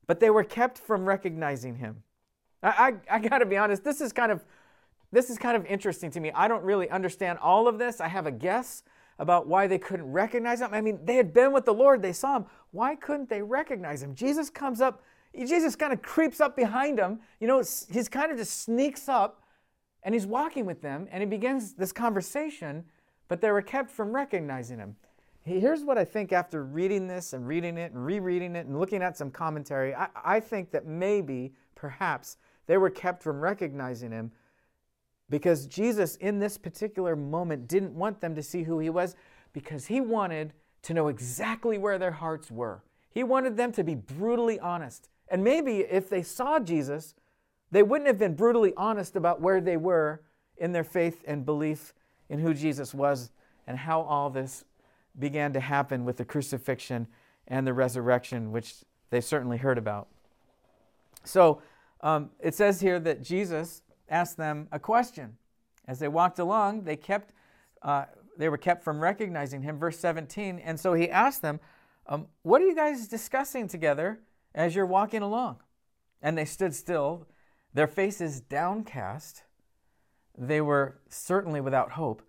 but 0.08 0.19
they 0.19 0.30
were 0.30 0.43
kept 0.43 0.78
from 0.78 1.06
recognizing 1.06 1.76
him. 1.76 2.04
I, 2.62 2.93
I, 3.10 3.15
I 3.15 3.19
got 3.19 3.39
to 3.39 3.46
be 3.46 3.58
honest, 3.58 3.84
this 3.84 4.02
is 4.02 4.13
kind 4.13 4.32
of 4.32 4.46
this 5.12 5.30
is 5.30 5.38
kind 5.38 5.56
of 5.56 5.63
interesting 5.67 6.10
to 6.12 6.19
me. 6.19 6.32
I 6.32 6.48
don't 6.48 6.63
really 6.63 6.89
understand 6.89 7.38
all 7.38 7.67
of 7.67 7.78
this. 7.78 8.02
I 8.02 8.08
have 8.08 8.26
a 8.26 8.32
guess 8.32 8.82
about 9.19 9.46
why 9.46 9.67
they 9.67 9.78
couldn't 9.78 10.12
recognize 10.12 10.60
him. 10.60 10.69
I 10.74 10.82
mean, 10.82 11.00
they 11.06 11.15
had 11.15 11.36
been 11.36 11.54
with 11.54 11.65
the 11.65 11.74
Lord, 11.74 12.02
they 12.02 12.13
saw 12.13 12.38
him. 12.38 12.46
Why 12.72 12.96
couldn't 12.96 13.30
they 13.30 13.43
recognize 13.43 14.02
him? 14.02 14.15
Jesus 14.15 14.50
comes 14.50 14.82
up, 14.82 15.04
Jesus 15.38 15.76
kind 15.76 15.93
of 15.93 16.02
creeps 16.02 16.41
up 16.41 16.56
behind 16.56 16.98
them. 16.98 17.19
You 17.39 17.48
know, 17.48 17.60
he's 17.60 18.10
kind 18.10 18.32
of 18.32 18.39
just 18.39 18.62
sneaks 18.62 19.08
up 19.08 19.43
and 20.02 20.15
he's 20.15 20.26
walking 20.26 20.65
with 20.65 20.82
them 20.82 21.08
and 21.12 21.22
he 21.22 21.28
begins 21.28 21.74
this 21.74 21.91
conversation 21.91 22.86
but 23.34 23.41
they 23.41 23.50
were 23.50 23.63
kept 23.63 23.89
from 23.89 24.15
recognizing 24.15 24.78
him. 24.78 24.96
Here's 25.41 25.84
what 25.84 25.98
I 25.98 26.06
think 26.06 26.32
after 26.32 26.63
reading 26.63 27.08
this 27.08 27.34
and 27.34 27.48
reading 27.48 27.80
it 27.80 27.91
and 27.91 28.06
rereading 28.06 28.56
it 28.56 28.67
and 28.67 28.80
looking 28.80 29.02
at 29.02 29.17
some 29.17 29.32
commentary. 29.32 29.96
I, 29.96 30.08
I 30.24 30.39
think 30.39 30.69
that 30.69 30.86
maybe, 30.86 31.56
perhaps, 31.74 32.38
they 32.67 32.78
were 32.78 32.91
kept 32.91 33.24
from 33.24 33.41
recognizing 33.41 34.12
him 34.12 34.32
because 35.32 35.65
Jesus, 35.65 36.15
in 36.17 36.38
this 36.38 36.60
particular 36.60 37.15
moment, 37.15 37.67
didn't 37.67 37.96
want 37.96 38.22
them 38.22 38.36
to 38.36 38.43
see 38.43 38.62
who 38.62 38.78
he 38.78 38.91
was 38.91 39.15
because 39.52 39.88
he 39.88 40.00
wanted 40.00 40.54
to 40.84 40.93
know 40.93 41.08
exactly 41.08 41.80
where 41.80 41.98
their 41.98 42.12
hearts 42.12 42.52
were. 42.52 42.84
He 43.10 43.24
wanted 43.24 43.58
them 43.58 43.72
to 43.72 43.84
be 43.84 43.96
brutally 43.96 44.60
honest. 44.60 45.10
And 45.28 45.43
maybe 45.43 45.80
if 45.80 46.08
they 46.08 46.22
saw 46.22 46.60
Jesus, 46.60 47.15
they 47.72 47.82
wouldn't 47.82 48.06
have 48.06 48.19
been 48.19 48.36
brutally 48.36 48.76
honest 48.78 49.15
about 49.15 49.41
where 49.41 49.60
they 49.60 49.78
were 49.78 50.22
in 50.56 50.72
their 50.72 50.84
faith 50.84 51.24
and 51.26 51.48
belief 51.48 51.96
in 52.34 52.39
who 52.39 52.54
Jesus 52.54 52.96
was 52.96 53.30
and 53.67 53.78
how 53.78 54.02
all 54.02 54.32
this 54.32 54.65
began 55.19 55.54
to 55.54 55.60
happen 55.60 56.04
with 56.04 56.17
the 56.17 56.26
crucifixion 56.26 57.06
and 57.48 57.67
the 57.67 57.74
resurrection, 57.74 58.52
which 58.52 58.78
they 59.12 59.22
certainly 59.22 59.58
heard 59.58 59.78
about. 59.78 60.08
So 61.24 61.62
um, 62.02 62.32
it 62.39 62.56
says 62.56 62.82
here 62.82 63.00
that 63.02 63.22
Jesus 63.22 63.84
asked 64.10 64.36
them 64.36 64.67
a 64.72 64.80
question. 64.80 65.38
As 65.88 66.00
they 66.00 66.08
walked 66.08 66.39
along, 66.39 66.86
they 66.86 66.96
kept 66.96 67.34
uh, 67.84 68.06
they 68.36 68.50
were 68.50 68.58
kept 68.58 68.84
from 68.84 69.00
recognizing 69.00 69.62
him. 69.62 69.78
Verse 69.78 70.00
17. 70.00 70.58
And 70.58 70.80
so 70.80 70.96
he 70.96 71.08
asked 71.12 71.43
them, 71.43 71.60
um, 72.08 72.26
What 72.41 72.63
are 72.63 72.65
you 72.65 72.76
guys 72.76 73.08
discussing 73.08 73.67
together 73.67 74.22
as 74.56 74.74
you're 74.74 74.88
walking 74.88 75.22
along? 75.22 75.58
And 76.19 76.36
they 76.36 76.46
stood 76.46 76.74
still, 76.74 77.28
their 77.76 77.86
faces 77.86 78.41
downcast. 78.41 79.43
They 80.38 80.62
were 80.62 81.00
certainly 81.10 81.62
without 81.62 81.91
hope. 81.91 82.22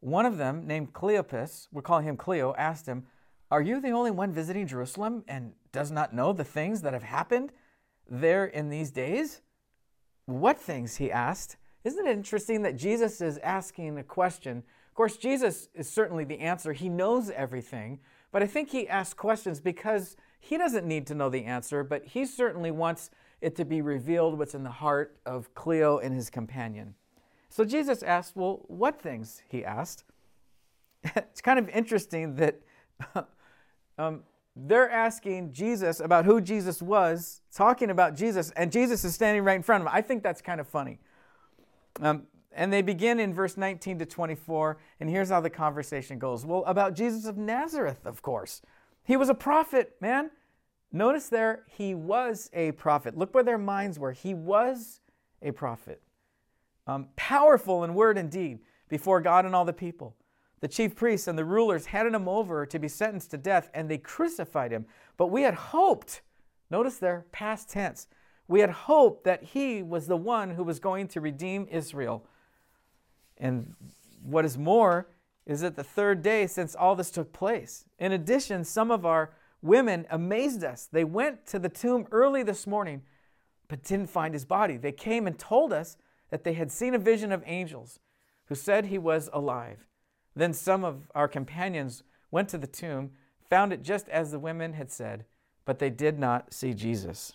One 0.00 0.26
of 0.26 0.36
them, 0.36 0.66
named 0.66 0.92
Cleopas, 0.92 1.68
we're 1.70 1.82
calling 1.82 2.06
him 2.06 2.16
Cleo, 2.16 2.54
asked 2.56 2.86
him, 2.86 3.06
Are 3.50 3.62
you 3.62 3.80
the 3.80 3.90
only 3.90 4.10
one 4.10 4.32
visiting 4.32 4.66
Jerusalem 4.66 5.22
and 5.28 5.52
does 5.70 5.90
not 5.90 6.14
know 6.14 6.32
the 6.32 6.44
things 6.44 6.82
that 6.82 6.92
have 6.92 7.02
happened 7.02 7.52
there 8.08 8.46
in 8.46 8.68
these 8.68 8.90
days? 8.90 9.42
What 10.26 10.58
things? 10.58 10.96
he 10.96 11.10
asked. 11.10 11.56
Isn't 11.84 12.06
it 12.06 12.12
interesting 12.12 12.62
that 12.62 12.76
Jesus 12.76 13.20
is 13.20 13.38
asking 13.38 13.98
a 13.98 14.04
question? 14.04 14.58
Of 14.88 14.94
course, 14.94 15.16
Jesus 15.16 15.68
is 15.74 15.88
certainly 15.88 16.24
the 16.24 16.38
answer. 16.38 16.72
He 16.72 16.88
knows 16.88 17.30
everything, 17.30 18.00
but 18.30 18.42
I 18.42 18.46
think 18.46 18.70
he 18.70 18.88
asks 18.88 19.14
questions 19.14 19.60
because 19.60 20.16
he 20.38 20.58
doesn't 20.58 20.86
need 20.86 21.06
to 21.08 21.14
know 21.14 21.28
the 21.28 21.44
answer, 21.44 21.84
but 21.84 22.04
he 22.04 22.24
certainly 22.24 22.70
wants 22.70 23.10
it 23.40 23.56
to 23.56 23.64
be 23.64 23.82
revealed 23.82 24.38
what's 24.38 24.54
in 24.54 24.62
the 24.62 24.70
heart 24.70 25.16
of 25.26 25.54
Cleo 25.54 25.98
and 25.98 26.14
his 26.14 26.30
companion. 26.30 26.94
So 27.52 27.66
Jesus 27.66 28.02
asked, 28.02 28.34
Well, 28.34 28.64
what 28.68 28.98
things? 28.98 29.42
He 29.46 29.62
asked. 29.62 30.04
it's 31.04 31.42
kind 31.42 31.58
of 31.58 31.68
interesting 31.68 32.36
that 32.36 32.58
um, 33.98 34.22
they're 34.56 34.90
asking 34.90 35.52
Jesus 35.52 36.00
about 36.00 36.24
who 36.24 36.40
Jesus 36.40 36.80
was, 36.80 37.42
talking 37.54 37.90
about 37.90 38.16
Jesus, 38.16 38.52
and 38.52 38.72
Jesus 38.72 39.04
is 39.04 39.14
standing 39.14 39.44
right 39.44 39.54
in 39.56 39.62
front 39.62 39.82
of 39.82 39.84
them. 39.84 39.94
I 39.94 40.00
think 40.00 40.22
that's 40.22 40.40
kind 40.40 40.62
of 40.62 40.66
funny. 40.66 40.98
Um, 42.00 42.22
and 42.52 42.72
they 42.72 42.80
begin 42.80 43.20
in 43.20 43.34
verse 43.34 43.58
19 43.58 43.98
to 43.98 44.06
24, 44.06 44.78
and 45.00 45.10
here's 45.10 45.28
how 45.28 45.40
the 45.42 45.50
conversation 45.50 46.18
goes. 46.18 46.46
Well, 46.46 46.64
about 46.64 46.94
Jesus 46.94 47.26
of 47.26 47.36
Nazareth, 47.36 48.06
of 48.06 48.22
course. 48.22 48.62
He 49.04 49.18
was 49.18 49.28
a 49.28 49.34
prophet, 49.34 49.96
man. 50.00 50.30
Notice 50.90 51.28
there, 51.28 51.64
he 51.68 51.94
was 51.94 52.48
a 52.54 52.72
prophet. 52.72 53.14
Look 53.14 53.34
where 53.34 53.44
their 53.44 53.58
minds 53.58 53.98
were. 53.98 54.12
He 54.12 54.32
was 54.32 55.00
a 55.42 55.50
prophet 55.50 56.00
um, 56.86 57.08
powerful 57.16 57.84
in 57.84 57.94
word 57.94 58.18
and 58.18 58.30
deed 58.30 58.60
before 58.88 59.20
God 59.20 59.44
and 59.44 59.54
all 59.54 59.64
the 59.64 59.72
people. 59.72 60.16
The 60.60 60.68
chief 60.68 60.94
priests 60.94 61.26
and 61.26 61.36
the 61.36 61.44
rulers 61.44 61.86
handed 61.86 62.14
him 62.14 62.28
over 62.28 62.64
to 62.66 62.78
be 62.78 62.88
sentenced 62.88 63.32
to 63.32 63.36
death, 63.36 63.68
and 63.74 63.90
they 63.90 63.98
crucified 63.98 64.70
him. 64.70 64.86
But 65.16 65.26
we 65.26 65.42
had 65.42 65.54
hoped, 65.54 66.22
notice 66.70 66.98
there, 66.98 67.26
past 67.32 67.68
tense, 67.68 68.06
we 68.46 68.60
had 68.60 68.70
hoped 68.70 69.24
that 69.24 69.42
he 69.42 69.82
was 69.82 70.06
the 70.06 70.16
one 70.16 70.50
who 70.50 70.62
was 70.62 70.78
going 70.78 71.08
to 71.08 71.20
redeem 71.20 71.66
Israel. 71.70 72.26
And 73.38 73.74
what 74.22 74.44
is 74.44 74.56
more, 74.56 75.08
is 75.46 75.62
that 75.62 75.74
the 75.74 75.82
third 75.82 76.22
day 76.22 76.46
since 76.46 76.74
all 76.74 76.94
this 76.94 77.10
took 77.10 77.32
place. 77.32 77.84
In 77.98 78.12
addition, 78.12 78.64
some 78.64 78.90
of 78.90 79.04
our 79.04 79.32
women 79.62 80.06
amazed 80.10 80.62
us. 80.62 80.88
They 80.90 81.04
went 81.04 81.46
to 81.46 81.58
the 81.58 81.68
tomb 81.68 82.06
early 82.12 82.42
this 82.42 82.66
morning, 82.66 83.02
but 83.68 83.82
didn't 83.82 84.10
find 84.10 84.34
his 84.34 84.44
body. 84.44 84.76
They 84.76 84.92
came 84.92 85.26
and 85.26 85.38
told 85.38 85.72
us 85.72 85.96
that 86.32 86.44
they 86.44 86.54
had 86.54 86.72
seen 86.72 86.94
a 86.94 86.98
vision 86.98 87.30
of 87.30 87.44
angels 87.44 88.00
who 88.46 88.54
said 88.54 88.86
he 88.86 88.96
was 88.96 89.28
alive. 89.34 89.86
Then 90.34 90.54
some 90.54 90.82
of 90.82 91.10
our 91.14 91.28
companions 91.28 92.04
went 92.30 92.48
to 92.48 92.58
the 92.58 92.66
tomb, 92.66 93.10
found 93.50 93.70
it 93.70 93.82
just 93.82 94.08
as 94.08 94.30
the 94.30 94.38
women 94.38 94.72
had 94.72 94.90
said, 94.90 95.26
but 95.66 95.78
they 95.78 95.90
did 95.90 96.18
not 96.18 96.54
see 96.54 96.72
Jesus. 96.72 97.34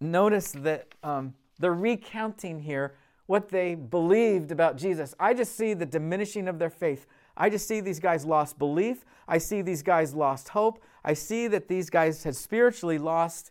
Notice 0.00 0.52
that 0.52 0.94
um, 1.02 1.34
they're 1.58 1.74
recounting 1.74 2.58
here 2.60 2.94
what 3.26 3.50
they 3.50 3.74
believed 3.74 4.50
about 4.50 4.78
Jesus. 4.78 5.14
I 5.20 5.34
just 5.34 5.54
see 5.54 5.74
the 5.74 5.84
diminishing 5.84 6.48
of 6.48 6.58
their 6.58 6.70
faith. 6.70 7.06
I 7.36 7.50
just 7.50 7.68
see 7.68 7.80
these 7.80 8.00
guys 8.00 8.24
lost 8.24 8.58
belief. 8.58 9.04
I 9.28 9.36
see 9.36 9.60
these 9.60 9.82
guys 9.82 10.14
lost 10.14 10.48
hope. 10.48 10.82
I 11.04 11.12
see 11.12 11.48
that 11.48 11.68
these 11.68 11.90
guys 11.90 12.24
had 12.24 12.34
spiritually 12.34 12.96
lost 12.96 13.50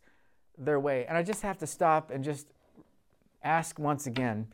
their 0.58 0.80
way. 0.80 1.06
And 1.06 1.16
I 1.16 1.22
just 1.22 1.44
have 1.44 1.60
to 1.60 1.68
stop 1.68 2.10
and 2.10 2.24
just 2.24 2.48
ask 3.44 3.80
once 3.80 4.08
again 4.08 4.48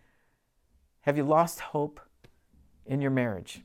Have 1.01 1.17
you 1.17 1.23
lost 1.23 1.59
hope 1.59 1.99
in 2.85 3.01
your 3.01 3.11
marriage? 3.11 3.61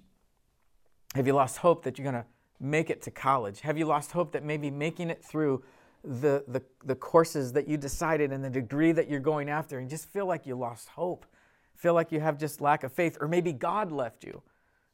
Have 1.14 1.26
you 1.26 1.32
lost 1.32 1.58
hope 1.58 1.84
that 1.84 1.98
you're 1.98 2.10
going 2.10 2.22
to 2.22 2.28
make 2.60 2.90
it 2.90 3.02
to 3.02 3.10
college? 3.10 3.60
Have 3.60 3.78
you 3.78 3.86
lost 3.86 4.12
hope 4.12 4.32
that 4.32 4.44
maybe 4.44 4.70
making 4.70 5.10
it 5.10 5.24
through 5.24 5.62
the, 6.02 6.44
the, 6.48 6.62
the 6.84 6.94
courses 6.94 7.52
that 7.52 7.68
you 7.68 7.76
decided 7.76 8.32
and 8.32 8.44
the 8.44 8.50
degree 8.50 8.92
that 8.92 9.08
you're 9.08 9.20
going 9.20 9.48
after 9.48 9.78
and 9.78 9.88
just 9.88 10.08
feel 10.08 10.26
like 10.26 10.46
you 10.46 10.54
lost 10.56 10.88
hope? 10.88 11.24
Feel 11.74 11.94
like 11.94 12.12
you 12.12 12.20
have 12.20 12.38
just 12.38 12.60
lack 12.60 12.84
of 12.84 12.92
faith? 12.92 13.18
Or 13.20 13.28
maybe 13.28 13.52
God 13.52 13.92
left 13.92 14.24
you? 14.24 14.42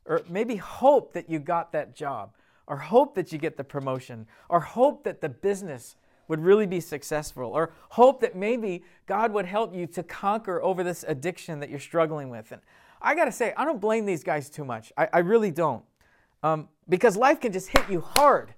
Or 0.06 0.22
maybe 0.28 0.56
hope 0.56 1.12
that 1.12 1.28
you 1.28 1.38
got 1.38 1.72
that 1.72 1.94
job? 1.94 2.34
Or 2.66 2.76
hope 2.76 3.14
that 3.14 3.32
you 3.32 3.38
get 3.38 3.56
the 3.56 3.64
promotion? 3.64 4.26
Or 4.48 4.60
hope 4.60 5.04
that 5.04 5.20
the 5.20 5.28
business 5.28 5.96
would 6.30 6.40
really 6.40 6.66
be 6.66 6.80
successful? 6.80 7.44
Or 7.44 7.74
hope 7.90 8.20
that 8.20 8.36
maybe 8.36 8.84
God 9.06 9.32
would 9.32 9.46
help 9.46 9.74
you 9.74 9.86
to 9.88 10.02
conquer 10.02 10.62
over 10.62 10.82
this 10.82 11.04
addiction 11.06 11.60
that 11.60 11.68
you're 11.68 11.80
struggling 11.80 12.30
with? 12.30 12.52
And 12.52 12.62
I 13.02 13.14
got 13.14 13.24
to 13.24 13.32
say, 13.32 13.52
I 13.56 13.64
don't 13.64 13.80
blame 13.80 14.06
these 14.06 14.22
guys 14.22 14.48
too 14.48 14.64
much. 14.64 14.92
I, 14.96 15.08
I 15.12 15.18
really 15.18 15.50
don't. 15.50 15.84
Um, 16.42 16.68
because 16.88 17.16
life 17.16 17.40
can 17.40 17.52
just 17.52 17.68
hit 17.68 17.90
you 17.90 18.00
hard. 18.00 18.54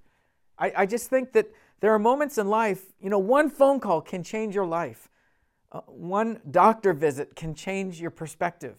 I, 0.58 0.72
I, 0.76 0.87
just 0.87 1.11
think 1.11 1.32
that 1.32 1.48
there 1.80 1.92
are 1.92 1.98
moments 1.98 2.38
in 2.38 2.48
life, 2.48 2.85
you 3.00 3.11
know, 3.11 3.18
one 3.18 3.50
phone 3.50 3.80
call 3.80 4.00
can 4.00 4.22
change 4.22 4.54
your 4.54 4.66
life. 4.66 5.08
Uh, 5.72 5.80
one 5.87 6.40
doctor 6.50 6.92
visit 6.92 7.35
can 7.35 7.54
change 7.54 8.00
your 8.00 8.11
perspective. 8.11 8.76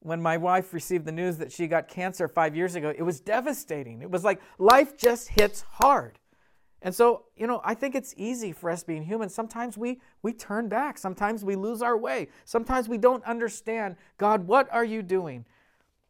When 0.00 0.20
my 0.20 0.36
wife 0.36 0.74
received 0.74 1.06
the 1.06 1.12
news 1.12 1.38
that 1.38 1.52
she 1.52 1.68
got 1.68 1.88
cancer 1.88 2.28
five 2.28 2.54
years 2.54 2.74
ago, 2.74 2.92
it 2.94 3.02
was 3.02 3.20
devastating. 3.20 4.02
It 4.02 4.10
was 4.10 4.24
like 4.24 4.40
life 4.58 4.96
just 4.96 5.28
hits 5.28 5.62
hard. 5.62 6.18
And 6.80 6.94
so, 6.94 7.24
you 7.36 7.46
know, 7.46 7.60
I 7.64 7.74
think 7.74 7.94
it's 7.94 8.14
easy 8.16 8.52
for 8.52 8.70
us 8.70 8.84
being 8.84 9.02
human. 9.02 9.28
Sometimes 9.28 9.76
we 9.76 10.00
we 10.22 10.32
turn 10.32 10.68
back. 10.68 10.96
Sometimes 10.96 11.44
we 11.44 11.56
lose 11.56 11.82
our 11.82 11.96
way. 11.96 12.28
Sometimes 12.44 12.88
we 12.88 12.98
don't 12.98 13.24
understand, 13.24 13.96
God, 14.16 14.46
what 14.46 14.72
are 14.72 14.84
you 14.84 15.02
doing? 15.02 15.44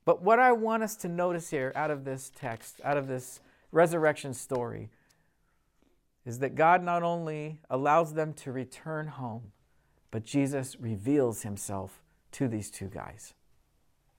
But 0.04 0.22
what 0.22 0.38
I 0.38 0.52
want 0.52 0.83
us 0.83 0.96
to 0.96 1.09
notice 1.09 1.50
here 1.50 1.72
out 1.74 1.90
of 1.90 2.04
this 2.04 2.31
text, 2.35 2.81
out 2.85 2.96
of 2.96 3.09
this 3.09 3.40
resurrection 3.72 4.35
story, 4.35 4.90
is 6.24 6.38
that 6.40 6.54
God 6.54 6.83
not 6.83 7.02
only 7.02 7.61
allows 7.70 8.14
them 8.14 8.33
to 8.35 8.52
return 8.52 9.07
home, 9.07 9.52
but 10.11 10.24
Jesus 10.24 10.76
reveals 10.78 11.42
himself 11.42 12.02
to 12.33 12.48
these 12.48 12.70
two 12.70 12.87
guys. 12.87 13.35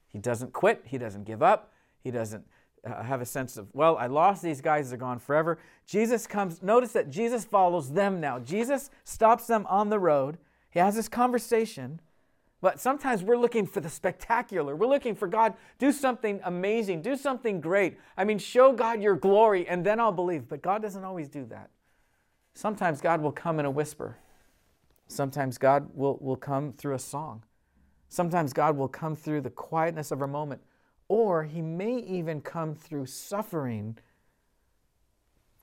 He 0.07 0.17
doesn't 0.17 0.53
quit, 0.53 0.83
he 0.85 0.97
doesn't 0.97 1.25
give 1.25 1.43
up, 1.43 1.71
he 2.03 2.11
doesn't 2.11 2.45
uh, 2.85 3.03
have 3.03 3.21
a 3.21 3.25
sense 3.25 3.57
of, 3.57 3.67
well, 3.73 3.97
I 3.97 4.07
lost 4.07 4.41
these 4.41 4.61
guys, 4.61 4.89
they're 4.89 4.97
gone 4.97 5.19
forever. 5.19 5.59
Jesus 5.85 6.27
comes, 6.27 6.61
notice 6.61 6.91
that 6.93 7.09
Jesus 7.09 7.45
follows 7.45 7.91
them 7.91 8.19
now. 8.19 8.39
Jesus 8.39 8.89
stops 9.03 9.47
them 9.47 9.65
on 9.67 9.89
the 9.89 9.99
road. 9.99 10.37
He 10.69 10.79
has 10.79 10.95
this 10.95 11.09
conversation 11.09 11.99
but 12.61 12.79
sometimes 12.79 13.23
we're 13.23 13.37
looking 13.37 13.65
for 13.65 13.79
the 13.79 13.89
spectacular. 13.89 14.75
We're 14.75 14.87
looking 14.87 15.15
for 15.15 15.27
God, 15.27 15.53
do 15.77 15.91
something 15.91 16.41
amazing, 16.43 17.01
do 17.01 17.15
something 17.15 17.61
great. 17.61 17.97
I 18.17 18.25
mean, 18.25 18.37
show 18.37 18.73
God 18.73 19.01
your 19.01 19.15
glory, 19.15 19.67
and 19.67 19.85
then 19.85 19.99
I'll 19.99 20.11
believe. 20.11 20.49
But 20.49 20.61
God 20.61 20.81
doesn't 20.81 21.03
always 21.03 21.29
do 21.29 21.45
that. 21.45 21.69
Sometimes 22.53 22.99
God 22.99 23.21
will 23.21 23.31
come 23.31 23.59
in 23.59 23.65
a 23.65 23.71
whisper. 23.71 24.17
Sometimes 25.07 25.57
God 25.57 25.89
will, 25.95 26.17
will 26.19 26.35
come 26.35 26.73
through 26.73 26.95
a 26.95 26.99
song. 26.99 27.43
Sometimes 28.09 28.51
God 28.51 28.75
will 28.75 28.87
come 28.87 29.15
through 29.15 29.41
the 29.41 29.49
quietness 29.49 30.11
of 30.11 30.21
a 30.21 30.27
moment. 30.27 30.61
Or 31.09 31.43
He 31.43 31.61
may 31.61 31.97
even 31.97 32.39
come 32.39 32.73
through 32.73 33.07
suffering 33.07 33.97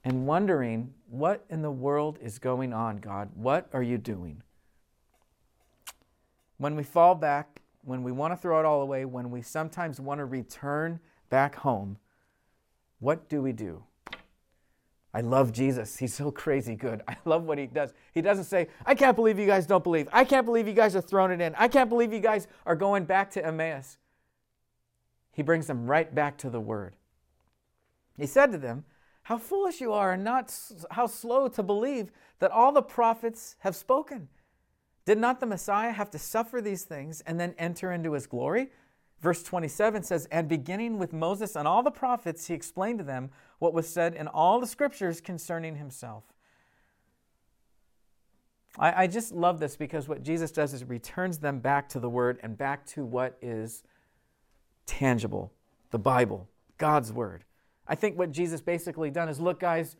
and 0.04 0.26
wondering, 0.26 0.92
what 1.08 1.46
in 1.48 1.62
the 1.62 1.70
world 1.70 2.18
is 2.20 2.38
going 2.38 2.74
on, 2.74 2.98
God? 2.98 3.30
What 3.34 3.68
are 3.72 3.82
you 3.82 3.96
doing? 3.96 4.42
when 6.58 6.74
we 6.74 6.82
fall 6.82 7.14
back, 7.14 7.60
when 7.82 8.02
we 8.02 8.12
want 8.12 8.32
to 8.32 8.36
throw 8.36 8.58
it 8.58 8.64
all 8.64 8.82
away, 8.82 9.04
when 9.04 9.30
we 9.30 9.42
sometimes 9.42 10.00
want 10.00 10.18
to 10.18 10.24
return 10.24 10.98
back 11.30 11.54
home, 11.56 11.98
what 12.98 13.28
do 13.28 13.42
we 13.42 13.52
do? 13.52 13.82
I 15.12 15.20
love 15.20 15.52
Jesus. 15.52 15.96
He's 15.96 16.14
so 16.14 16.30
crazy 16.30 16.74
good. 16.74 17.02
I 17.08 17.16
love 17.24 17.44
what 17.44 17.58
he 17.58 17.66
does. 17.66 17.92
He 18.12 18.20
doesn't 18.20 18.44
say, 18.44 18.68
I 18.84 18.94
can't 18.94 19.16
believe 19.16 19.38
you 19.38 19.46
guys 19.46 19.66
don't 19.66 19.84
believe. 19.84 20.08
I 20.12 20.24
can't 20.24 20.44
believe 20.44 20.66
you 20.66 20.74
guys 20.74 20.96
are 20.96 21.00
throwing 21.00 21.32
it 21.32 21.40
in. 21.40 21.54
I 21.56 21.68
can't 21.68 21.88
believe 21.88 22.12
you 22.12 22.20
guys 22.20 22.48
are 22.64 22.76
going 22.76 23.04
back 23.04 23.30
to 23.32 23.44
Emmaus. 23.44 23.98
He 25.36 25.42
brings 25.42 25.66
them 25.66 25.86
right 25.86 26.14
back 26.14 26.38
to 26.38 26.48
the 26.48 26.62
word. 26.62 26.94
He 28.16 28.24
said 28.24 28.52
to 28.52 28.58
them, 28.58 28.86
How 29.24 29.36
foolish 29.36 29.82
you 29.82 29.92
are, 29.92 30.12
and 30.12 30.24
not 30.24 30.50
how 30.92 31.06
slow 31.06 31.46
to 31.48 31.62
believe 31.62 32.10
that 32.38 32.50
all 32.50 32.72
the 32.72 32.80
prophets 32.80 33.54
have 33.58 33.76
spoken. 33.76 34.28
Did 35.04 35.18
not 35.18 35.38
the 35.38 35.44
Messiah 35.44 35.92
have 35.92 36.10
to 36.12 36.18
suffer 36.18 36.62
these 36.62 36.84
things 36.84 37.20
and 37.26 37.38
then 37.38 37.54
enter 37.58 37.92
into 37.92 38.12
his 38.12 38.26
glory? 38.26 38.70
Verse 39.20 39.42
27 39.42 40.04
says, 40.04 40.26
And 40.30 40.48
beginning 40.48 40.98
with 40.98 41.12
Moses 41.12 41.54
and 41.54 41.68
all 41.68 41.82
the 41.82 41.90
prophets, 41.90 42.46
he 42.46 42.54
explained 42.54 43.00
to 43.00 43.04
them 43.04 43.28
what 43.58 43.74
was 43.74 43.86
said 43.86 44.14
in 44.14 44.28
all 44.28 44.58
the 44.58 44.66
scriptures 44.66 45.20
concerning 45.20 45.76
himself. 45.76 46.24
I, 48.78 49.02
I 49.02 49.06
just 49.06 49.32
love 49.32 49.60
this 49.60 49.76
because 49.76 50.08
what 50.08 50.22
Jesus 50.22 50.50
does 50.50 50.72
is 50.72 50.82
returns 50.82 51.40
them 51.40 51.58
back 51.58 51.90
to 51.90 52.00
the 52.00 52.08
Word 52.08 52.40
and 52.42 52.56
back 52.56 52.86
to 52.86 53.04
what 53.04 53.36
is 53.42 53.82
tangible 54.86 55.52
the 55.90 55.98
Bible, 55.98 56.48
God's 56.78 57.12
Word. 57.12 57.44
I 57.86 57.94
think 57.94 58.18
what 58.18 58.32
Jesus 58.32 58.60
basically 58.60 59.10
done 59.10 59.28
is 59.28 59.38
look, 59.40 59.60
guys, 59.60 59.96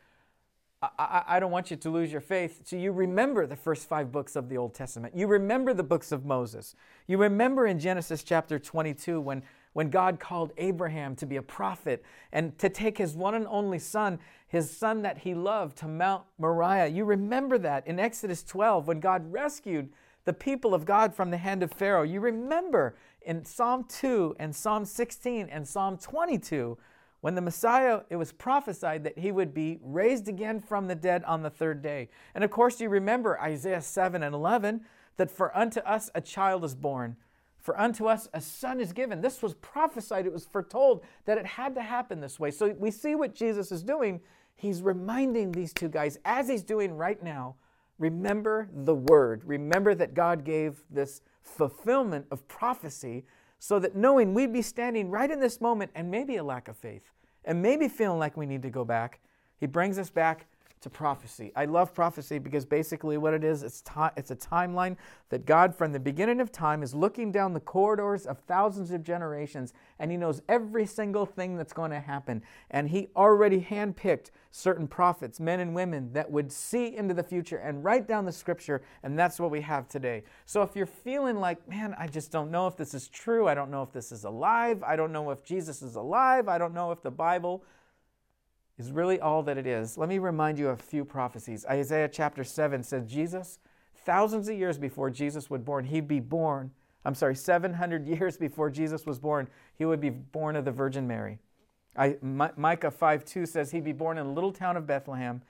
I, 0.82 1.22
I, 1.26 1.40
don't 1.40 1.50
want 1.50 1.70
you 1.70 1.76
to 1.76 1.90
lose 1.90 2.12
your 2.12 2.20
faith. 2.20 2.62
So 2.64 2.76
you 2.76 2.92
remember 2.92 3.46
the 3.46 3.56
first 3.56 3.88
five 3.88 4.12
books 4.12 4.36
of 4.36 4.50
the 4.50 4.58
Old 4.58 4.74
Testament. 4.74 5.16
You 5.16 5.26
remember 5.26 5.72
the 5.72 5.82
books 5.82 6.12
of 6.12 6.26
Moses. 6.26 6.74
You 7.06 7.16
remember 7.16 7.66
in 7.66 7.78
Genesis 7.78 8.22
chapter 8.22 8.58
22 8.58 9.18
when, 9.20 9.42
when 9.72 9.88
God 9.88 10.20
called 10.20 10.52
Abraham 10.58 11.16
to 11.16 11.26
be 11.26 11.36
a 11.36 11.42
prophet 11.42 12.04
and 12.30 12.58
to 12.58 12.68
take 12.68 12.98
his 12.98 13.16
one 13.16 13.34
and 13.34 13.46
only 13.48 13.78
son, 13.78 14.18
his 14.48 14.70
son 14.70 15.00
that 15.02 15.18
he 15.18 15.34
loved, 15.34 15.78
to 15.78 15.88
Mount 15.88 16.24
Moriah. 16.38 16.88
You 16.88 17.06
remember 17.06 17.56
that 17.58 17.86
in 17.86 17.98
Exodus 17.98 18.42
12 18.42 18.86
when 18.86 19.00
God 19.00 19.32
rescued 19.32 19.88
the 20.26 20.34
people 20.34 20.74
of 20.74 20.84
God 20.84 21.14
from 21.14 21.30
the 21.30 21.38
hand 21.38 21.62
of 21.62 21.72
Pharaoh. 21.72 22.02
You 22.02 22.20
remember 22.20 22.96
in 23.26 23.44
Psalm 23.44 23.84
2 23.88 24.36
and 24.38 24.54
Psalm 24.54 24.84
16 24.84 25.48
and 25.50 25.66
Psalm 25.66 25.98
22 25.98 26.78
when 27.20 27.34
the 27.34 27.40
Messiah, 27.40 28.02
it 28.08 28.16
was 28.16 28.30
prophesied 28.30 29.02
that 29.02 29.18
he 29.18 29.32
would 29.32 29.52
be 29.52 29.80
raised 29.82 30.28
again 30.28 30.60
from 30.60 30.86
the 30.86 30.94
dead 30.94 31.24
on 31.24 31.42
the 31.42 31.50
third 31.50 31.82
day. 31.82 32.08
And 32.36 32.44
of 32.44 32.50
course, 32.50 32.80
you 32.80 32.88
remember 32.88 33.40
Isaiah 33.40 33.82
7 33.82 34.22
and 34.22 34.32
11 34.32 34.82
that 35.16 35.30
for 35.30 35.56
unto 35.56 35.80
us 35.80 36.08
a 36.14 36.20
child 36.20 36.64
is 36.64 36.76
born, 36.76 37.16
for 37.58 37.78
unto 37.80 38.06
us 38.06 38.28
a 38.32 38.40
son 38.40 38.80
is 38.80 38.92
given. 38.92 39.22
This 39.22 39.42
was 39.42 39.54
prophesied, 39.54 40.26
it 40.26 40.32
was 40.32 40.46
foretold 40.46 41.02
that 41.24 41.36
it 41.36 41.46
had 41.46 41.74
to 41.74 41.82
happen 41.82 42.20
this 42.20 42.38
way. 42.38 42.52
So 42.52 42.76
we 42.78 42.92
see 42.92 43.16
what 43.16 43.34
Jesus 43.34 43.72
is 43.72 43.82
doing. 43.82 44.20
He's 44.54 44.82
reminding 44.82 45.50
these 45.50 45.72
two 45.72 45.88
guys, 45.88 46.18
as 46.24 46.48
he's 46.48 46.62
doing 46.62 46.96
right 46.96 47.20
now, 47.20 47.56
remember 47.98 48.68
the 48.72 48.94
word. 48.94 49.42
Remember 49.44 49.96
that 49.96 50.14
God 50.14 50.44
gave 50.44 50.84
this 50.90 51.22
fulfillment 51.46 52.26
of 52.30 52.46
prophecy 52.48 53.24
so 53.58 53.78
that 53.78 53.96
knowing 53.96 54.34
we'd 54.34 54.52
be 54.52 54.62
standing 54.62 55.10
right 55.10 55.30
in 55.30 55.40
this 55.40 55.60
moment 55.60 55.90
and 55.94 56.10
maybe 56.10 56.36
a 56.36 56.44
lack 56.44 56.68
of 56.68 56.76
faith 56.76 57.10
and 57.44 57.62
maybe 57.62 57.88
feeling 57.88 58.18
like 58.18 58.36
we 58.36 58.46
need 58.46 58.62
to 58.62 58.70
go 58.70 58.84
back, 58.84 59.20
he 59.58 59.66
brings 59.66 59.98
us 59.98 60.10
back 60.10 60.46
to 60.80 60.90
prophecy. 60.90 61.52
I 61.56 61.64
love 61.64 61.94
prophecy 61.94 62.38
because 62.38 62.64
basically 62.64 63.16
what 63.16 63.34
it 63.34 63.42
is, 63.42 63.62
it's, 63.62 63.80
ti- 63.80 64.12
it's 64.16 64.30
a 64.30 64.36
timeline 64.36 64.96
that 65.30 65.46
God, 65.46 65.74
from 65.74 65.92
the 65.92 65.98
beginning 65.98 66.40
of 66.40 66.52
time, 66.52 66.82
is 66.82 66.94
looking 66.94 67.32
down 67.32 67.54
the 67.54 67.60
corridors 67.60 68.26
of 68.26 68.38
thousands 68.40 68.90
of 68.90 69.02
generations 69.02 69.72
and 69.98 70.10
He 70.10 70.16
knows 70.16 70.42
every 70.48 70.86
single 70.86 71.26
thing 71.26 71.56
that's 71.56 71.72
going 71.72 71.90
to 71.90 72.00
happen. 72.00 72.42
And 72.70 72.90
He 72.90 73.08
already 73.16 73.60
handpicked 73.60 74.30
certain 74.50 74.86
prophets, 74.86 75.40
men 75.40 75.60
and 75.60 75.74
women, 75.74 76.12
that 76.12 76.30
would 76.30 76.52
see 76.52 76.96
into 76.96 77.14
the 77.14 77.22
future 77.22 77.56
and 77.56 77.82
write 77.82 78.06
down 78.06 78.24
the 78.24 78.32
scripture. 78.32 78.82
And 79.02 79.18
that's 79.18 79.40
what 79.40 79.50
we 79.50 79.62
have 79.62 79.88
today. 79.88 80.24
So 80.44 80.62
if 80.62 80.76
you're 80.76 80.86
feeling 80.86 81.40
like, 81.40 81.66
man, 81.68 81.94
I 81.98 82.06
just 82.06 82.30
don't 82.30 82.50
know 82.50 82.66
if 82.66 82.76
this 82.76 82.94
is 82.94 83.08
true, 83.08 83.48
I 83.48 83.54
don't 83.54 83.70
know 83.70 83.82
if 83.82 83.92
this 83.92 84.12
is 84.12 84.24
alive, 84.24 84.82
I 84.82 84.96
don't 84.96 85.12
know 85.12 85.30
if 85.30 85.42
Jesus 85.42 85.82
is 85.82 85.96
alive, 85.96 86.48
I 86.48 86.58
don't 86.58 86.74
know 86.74 86.92
if 86.92 87.02
the 87.02 87.10
Bible 87.10 87.64
is 88.78 88.92
really 88.92 89.20
all 89.20 89.42
that 89.42 89.58
it 89.58 89.66
is. 89.66 89.96
Let 89.96 90.08
me 90.08 90.18
remind 90.18 90.58
you 90.58 90.68
of 90.68 90.80
a 90.80 90.82
few 90.82 91.04
prophecies. 91.04 91.64
Isaiah 91.66 92.08
chapter 92.08 92.44
7 92.44 92.82
says 92.82 93.06
Jesus, 93.06 93.58
thousands 93.94 94.48
of 94.48 94.56
years 94.56 94.78
before 94.78 95.10
Jesus 95.10 95.48
was 95.48 95.62
born, 95.62 95.84
he'd 95.84 96.08
be 96.08 96.20
born. 96.20 96.70
I'm 97.04 97.14
sorry, 97.14 97.34
700 97.34 98.06
years 98.18 98.36
before 98.36 98.70
Jesus 98.70 99.06
was 99.06 99.18
born, 99.18 99.48
he 99.76 99.84
would 99.84 100.00
be 100.00 100.10
born 100.10 100.56
of 100.56 100.64
the 100.64 100.72
Virgin 100.72 101.06
Mary. 101.06 101.38
I, 101.96 102.16
Micah 102.20 102.90
5 102.90 103.24
2 103.24 103.46
says 103.46 103.70
he'd 103.70 103.84
be 103.84 103.92
born 103.92 104.18
in 104.18 104.26
a 104.26 104.32
little 104.32 104.52
town 104.52 104.76
of 104.76 104.86
Bethlehem. 104.86 105.40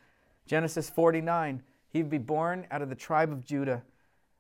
Genesis 0.46 0.88
49, 0.88 1.62
he'd 1.92 2.08
be 2.08 2.18
born 2.18 2.66
out 2.70 2.82
of 2.82 2.88
the 2.88 2.94
tribe 2.94 3.32
of 3.32 3.44
Judah. 3.44 3.82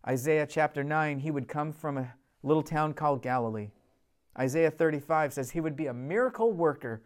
Isaiah 0.06 0.46
chapter 0.46 0.84
9, 0.84 1.18
he 1.18 1.32
would 1.32 1.48
come 1.48 1.72
from 1.72 1.98
a 1.98 2.14
little 2.44 2.62
town 2.62 2.94
called 2.94 3.22
Galilee. 3.22 3.70
Isaiah 4.38 4.70
35 4.70 5.32
says 5.32 5.50
he 5.50 5.60
would 5.60 5.74
be 5.74 5.86
a 5.86 5.94
miracle 5.94 6.52
worker 6.52 7.02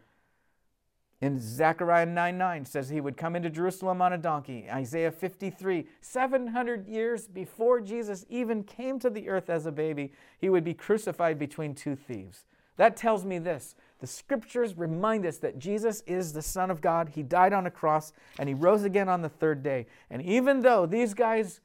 in 1.21 1.39
Zechariah 1.39 2.07
9 2.07 2.37
9 2.37 2.65
says 2.65 2.89
he 2.89 2.99
would 2.99 3.15
come 3.15 3.35
into 3.35 3.49
Jerusalem 3.49 4.01
on 4.01 4.13
a 4.13 4.17
donkey. 4.17 4.67
Isaiah 4.69 5.11
53, 5.11 5.87
700 6.01 6.87
years 6.87 7.27
before 7.27 7.79
Jesus 7.79 8.25
even 8.27 8.63
came 8.63 8.99
to 8.99 9.09
the 9.09 9.29
earth 9.29 9.49
as 9.49 9.67
a 9.67 9.71
baby, 9.71 10.11
he 10.39 10.49
would 10.49 10.63
be 10.63 10.73
crucified 10.73 11.37
between 11.37 11.75
two 11.75 11.95
thieves. 11.95 12.45
That 12.77 12.97
tells 12.97 13.23
me 13.23 13.37
this 13.37 13.75
the 13.99 14.07
scriptures 14.07 14.75
remind 14.75 15.27
us 15.27 15.37
that 15.37 15.59
Jesus 15.59 16.01
is 16.07 16.33
the 16.33 16.41
Son 16.41 16.71
of 16.71 16.81
God. 16.81 17.09
He 17.09 17.21
died 17.21 17.53
on 17.53 17.67
a 17.67 17.71
cross 17.71 18.13
and 18.39 18.49
he 18.49 18.55
rose 18.55 18.83
again 18.83 19.07
on 19.07 19.21
the 19.21 19.29
third 19.29 19.61
day. 19.61 19.85
And 20.09 20.23
even 20.23 20.61
though 20.61 20.87
these 20.87 21.13
guys 21.13 21.59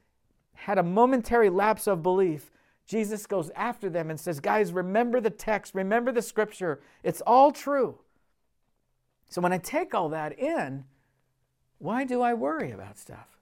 had 0.52 0.76
a 0.76 0.82
momentary 0.82 1.48
lapse 1.48 1.86
of 1.86 2.02
belief, 2.02 2.50
Jesus 2.86 3.26
goes 3.26 3.50
after 3.56 3.88
them 3.88 4.10
and 4.10 4.20
says, 4.20 4.38
Guys, 4.38 4.72
remember 4.72 5.18
the 5.18 5.30
text, 5.30 5.74
remember 5.74 6.12
the 6.12 6.20
scripture. 6.20 6.80
It's 7.02 7.22
all 7.22 7.50
true. 7.50 7.98
So 9.28 9.40
when 9.40 9.52
I 9.52 9.58
take 9.58 9.94
all 9.94 10.08
that 10.10 10.38
in, 10.38 10.84
why 11.78 12.04
do 12.04 12.22
I 12.22 12.34
worry 12.34 12.70
about 12.70 12.98
stuff? 12.98 13.36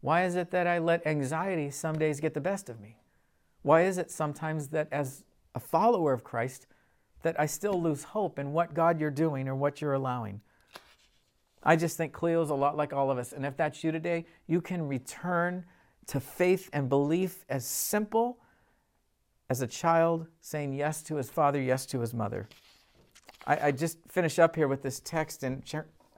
Why 0.00 0.24
is 0.24 0.36
it 0.36 0.50
that 0.50 0.66
I 0.66 0.78
let 0.78 1.06
anxiety 1.06 1.70
some 1.70 1.98
days 1.98 2.20
get 2.20 2.34
the 2.34 2.40
best 2.40 2.68
of 2.68 2.80
me? 2.80 2.96
Why 3.62 3.82
is 3.82 3.98
it 3.98 4.10
sometimes 4.10 4.68
that 4.68 4.88
as 4.92 5.24
a 5.54 5.60
follower 5.60 6.12
of 6.12 6.22
Christ 6.22 6.66
that 7.22 7.38
I 7.40 7.46
still 7.46 7.80
lose 7.80 8.04
hope 8.04 8.38
in 8.38 8.52
what 8.52 8.74
God 8.74 9.00
you're 9.00 9.10
doing 9.10 9.48
or 9.48 9.54
what 9.54 9.80
you're 9.80 9.94
allowing? 9.94 10.40
I 11.62 11.74
just 11.74 11.96
think 11.96 12.12
Cleo's 12.12 12.50
a 12.50 12.54
lot 12.54 12.76
like 12.76 12.92
all 12.92 13.10
of 13.10 13.18
us. 13.18 13.32
And 13.32 13.44
if 13.44 13.56
that's 13.56 13.82
you 13.82 13.90
today, 13.90 14.26
you 14.46 14.60
can 14.60 14.86
return 14.86 15.64
to 16.06 16.20
faith 16.20 16.70
and 16.72 16.88
belief 16.88 17.44
as 17.48 17.66
simple 17.66 18.38
as 19.50 19.62
a 19.62 19.66
child 19.66 20.28
saying 20.40 20.74
yes 20.74 21.02
to 21.02 21.16
his 21.16 21.28
father, 21.28 21.60
yes 21.60 21.86
to 21.86 22.00
his 22.00 22.14
mother. 22.14 22.48
I, 23.46 23.68
I 23.68 23.72
just 23.72 23.98
finish 24.08 24.38
up 24.38 24.56
here 24.56 24.68
with 24.68 24.82
this 24.82 25.00
text 25.00 25.42
in 25.42 25.62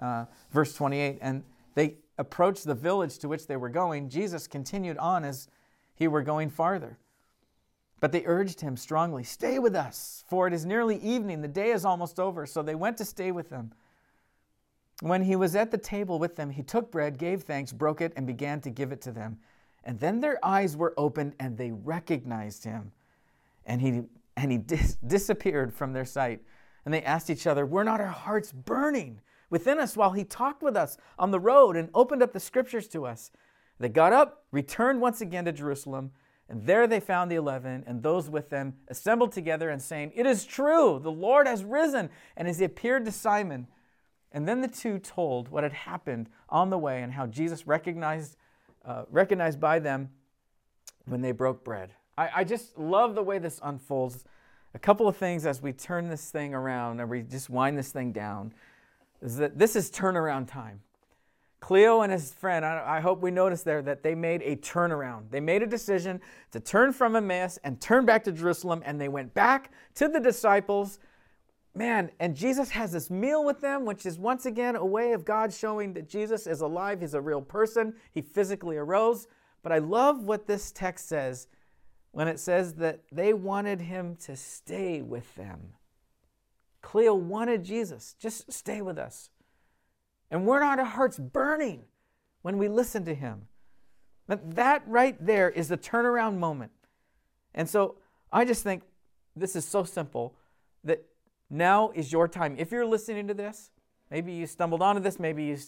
uh, 0.01 0.25
verse 0.51 0.75
28. 0.75 1.19
And 1.21 1.43
they 1.75 1.97
approached 2.17 2.65
the 2.65 2.75
village 2.75 3.19
to 3.19 3.29
which 3.29 3.47
they 3.47 3.57
were 3.57 3.69
going. 3.69 4.09
Jesus 4.09 4.47
continued 4.47 4.99
on 4.99 5.25
as 5.25 5.49
he 5.95 6.09
were 6.09 6.23
going 6.23 6.51
farther. 6.51 6.99
But 8.01 8.13
they 8.13 8.25
urged 8.27 8.61
him 8.61 8.77
strongly, 8.77 9.25
Stay 9.25 9.59
with 9.59 9.75
us, 9.75 10.25
for 10.29 10.47
it 10.47 10.53
is 10.53 10.65
nearly 10.65 10.99
evening. 10.99 11.43
The 11.43 11.49
day 11.49 11.71
is 11.71 11.85
almost 11.85 12.21
over. 12.21 12.47
So 12.47 12.63
they 12.63 12.77
went 12.77 12.97
to 12.99 13.05
stay 13.05 13.33
with 13.33 13.51
them. 13.51 13.73
When 15.01 15.23
he 15.23 15.37
was 15.37 15.55
at 15.55 15.71
the 15.71 15.79
table 15.79 16.19
with 16.19 16.37
them, 16.37 16.51
he 16.51 16.63
took 16.63 16.91
bread, 16.91 17.19
gave 17.19 17.43
thanks, 17.43 17.73
broke 17.73 18.01
it, 18.01 18.13
and 18.17 18.27
began 18.27 18.61
to 18.63 18.71
give 18.71 18.93
it 18.93 19.01
to 19.03 19.13
them. 19.13 19.39
And 19.85 19.99
then 20.01 20.21
their 20.21 20.45
eyes 20.45 20.77
were 20.77 20.93
opened 20.97 21.35
and 21.39 21.57
they 21.57 21.71
recognized 21.71 22.65
him. 22.65 22.93
And 23.65 23.81
he, 23.81 24.03
and 24.37 24.51
he 24.51 24.59
dis- 24.59 24.97
disappeared 25.07 25.73
from 25.73 25.93
their 25.93 26.05
sight. 26.05 26.41
And 26.85 26.95
they 26.95 27.03
asked 27.03 27.31
each 27.31 27.47
other, 27.47 27.67
Were 27.67 27.85
not 27.85 28.01
our 28.01 28.07
hearts 28.07 28.53
burning 28.53 29.21
within 29.51 29.79
us 29.79 29.97
while 29.97 30.13
he 30.13 30.25
talked 30.25 30.63
with 30.63 30.77
us 30.77 30.97
on 31.19 31.31
the 31.31 31.41
road 31.41 31.77
and 31.77 31.91
opened 31.95 32.23
up 32.23 32.33
the 32.33 32.41
scriptures 32.41 32.89
to 32.89 33.07
us? 33.07 33.31
They 33.79 33.89
got 33.89 34.13
up, 34.13 34.45
returned 34.51 35.01
once 35.01 35.21
again 35.21 35.45
to 35.45 35.53
Jerusalem, 35.53 36.13
and 36.49 36.67
there 36.67 36.87
they 36.87 37.01
found 37.01 37.31
the 37.31 37.37
eleven 37.37 37.85
and 37.87 38.03
those 38.03 38.31
with 38.31 38.49
them 38.49 38.75
assembled 38.89 39.33
together 39.33 39.71
and 39.71 39.81
saying, 39.81 40.13
It 40.15 40.27
is 40.27 40.45
true, 40.45 40.99
the 41.03 41.13
Lord 41.13 41.47
has 41.47 41.63
risen, 41.63 42.11
and 42.37 42.49
as 42.49 42.59
he 42.59 42.65
appeared 42.65 43.05
to 43.05 43.13
Simon. 43.13 43.69
And 44.33 44.49
then 44.49 44.61
the 44.61 44.69
two 44.69 44.99
told 44.99 45.49
what 45.49 45.63
had 45.63 45.73
happened 45.73 46.29
on 46.49 46.71
the 46.71 46.79
way 46.79 47.03
and 47.03 47.13
how 47.13 47.27
Jesus 47.27 47.67
recognized, 47.67 48.37
uh, 48.85 49.05
recognized 49.11 49.61
by 49.61 49.79
them 49.79 50.11
when 51.07 51.23
they 51.23 51.33
broke 51.33 51.65
bread. 51.65 51.95
I, 52.17 52.31
I 52.37 52.45
just 52.45 52.79
love 52.79 53.15
the 53.15 53.23
way 53.23 53.39
this 53.39 53.61
unfolds 53.63 54.25
a 54.79 54.81
couple 54.81 55.09
of 55.09 55.17
things 55.17 55.45
as 55.45 55.61
we 55.61 55.73
turn 55.73 56.09
this 56.09 56.31
thing 56.31 56.55
around 56.55 57.01
and 57.01 57.11
we 57.11 57.23
just 57.23 57.51
wind 57.51 57.77
this 57.77 57.91
thing 57.91 58.13
down 58.13 58.55
is 59.21 59.37
that 59.39 59.59
this 59.59 59.75
is 59.75 59.91
turnaround 59.91 60.47
time. 60.49 60.81
Cleo 61.59 62.03
and 62.03 62.13
his 62.13 62.33
friend, 62.33 62.65
I, 62.65 63.01
hope 63.01 63.21
we 63.21 63.33
notice 63.33 63.65
there 63.65 63.83
that 63.83 64.05
they 64.05 64.15
made 64.15 64.41
a 64.43 64.55
turnaround. 64.55 65.31
They 65.31 65.41
made 65.41 65.65
a 65.65 65.67
decision 65.67 66.21
to 66.53 66.61
turn 66.61 66.93
from 66.93 67.17
Emmaus 67.17 67.59
and 67.65 67.81
turn 67.81 68.07
back 68.07 68.23
to 68.23 68.33
Jerusalem, 68.33 68.81
and 68.87 69.01
they 69.01 69.09
went 69.09 69.35
back 69.35 69.73
to 69.97 70.07
the 70.07 70.21
disciples. 70.21 71.01
Man, 71.75 72.13
and 72.21 72.37
Jesus 72.37 72.71
has 72.71 72.93
this 72.93 73.11
meal 73.11 73.45
with 73.45 73.61
them, 73.61 73.85
which 73.85 74.07
is 74.07 74.17
once 74.17 74.47
again 74.47 74.77
a 74.77 74.87
way 74.87 75.11
of 75.11 75.25
God 75.25 75.53
showing 75.53 75.93
that 75.95 76.09
Jesus 76.09 76.47
is 76.47 76.61
alive. 76.61 77.01
He's 77.01 77.15
a 77.15 77.21
real 77.21 77.43
person. 77.43 77.95
He 78.13 78.23
physically 78.23 78.77
arose. 78.77 79.27
But 79.65 79.73
I 79.73 79.79
love 79.79 80.23
what 80.23 80.47
this 80.47 80.71
text 80.71 81.09
says 81.09 81.49
when 82.13 82.29
it 82.29 82.41
says 82.41 82.75
that 82.75 83.01
they 83.13 83.33
wanted 83.33 83.81
him 83.81 84.17
to 84.17 84.37
stay 84.37 85.03
with 85.03 85.35
them. 85.35 85.75
Cleo 86.81 87.15
wanted 87.15 87.65
Jesus, 87.65 88.15
just 88.19 88.53
stay 88.53 88.81
with 88.81 88.99
us. 88.99 89.31
And 90.31 90.47
weren't 90.47 90.65
our 90.65 90.85
hearts 90.85 91.19
burning 91.19 91.85
when 92.43 92.59
we 92.59 92.69
listen 92.69 93.05
to 93.07 93.15
him? 93.15 93.49
But 94.27 94.57
that 94.57 94.83
right 94.87 95.17
there 95.25 95.49
is 95.49 95.69
the 95.69 95.79
turnaround 95.79 96.37
moment. 96.39 96.73
And 97.55 97.69
so 97.69 97.97
I 98.31 98.45
just 98.45 98.63
think 98.63 98.83
this 99.35 99.57
is 99.57 99.65
so 99.65 99.85
simple 99.85 100.35
that 100.85 101.05
now 101.51 101.91
is 101.95 102.13
your 102.13 102.29
time. 102.29 102.57
If 102.59 102.71
you're 102.71 102.87
listening 102.87 103.27
to 103.29 103.35
this, 103.35 103.71
maybe 104.11 104.33
you 104.33 104.47
stumbled 104.47 104.83
onto 104.83 105.01
this, 105.01 105.19
maybe 105.19 105.45
you 105.45 105.59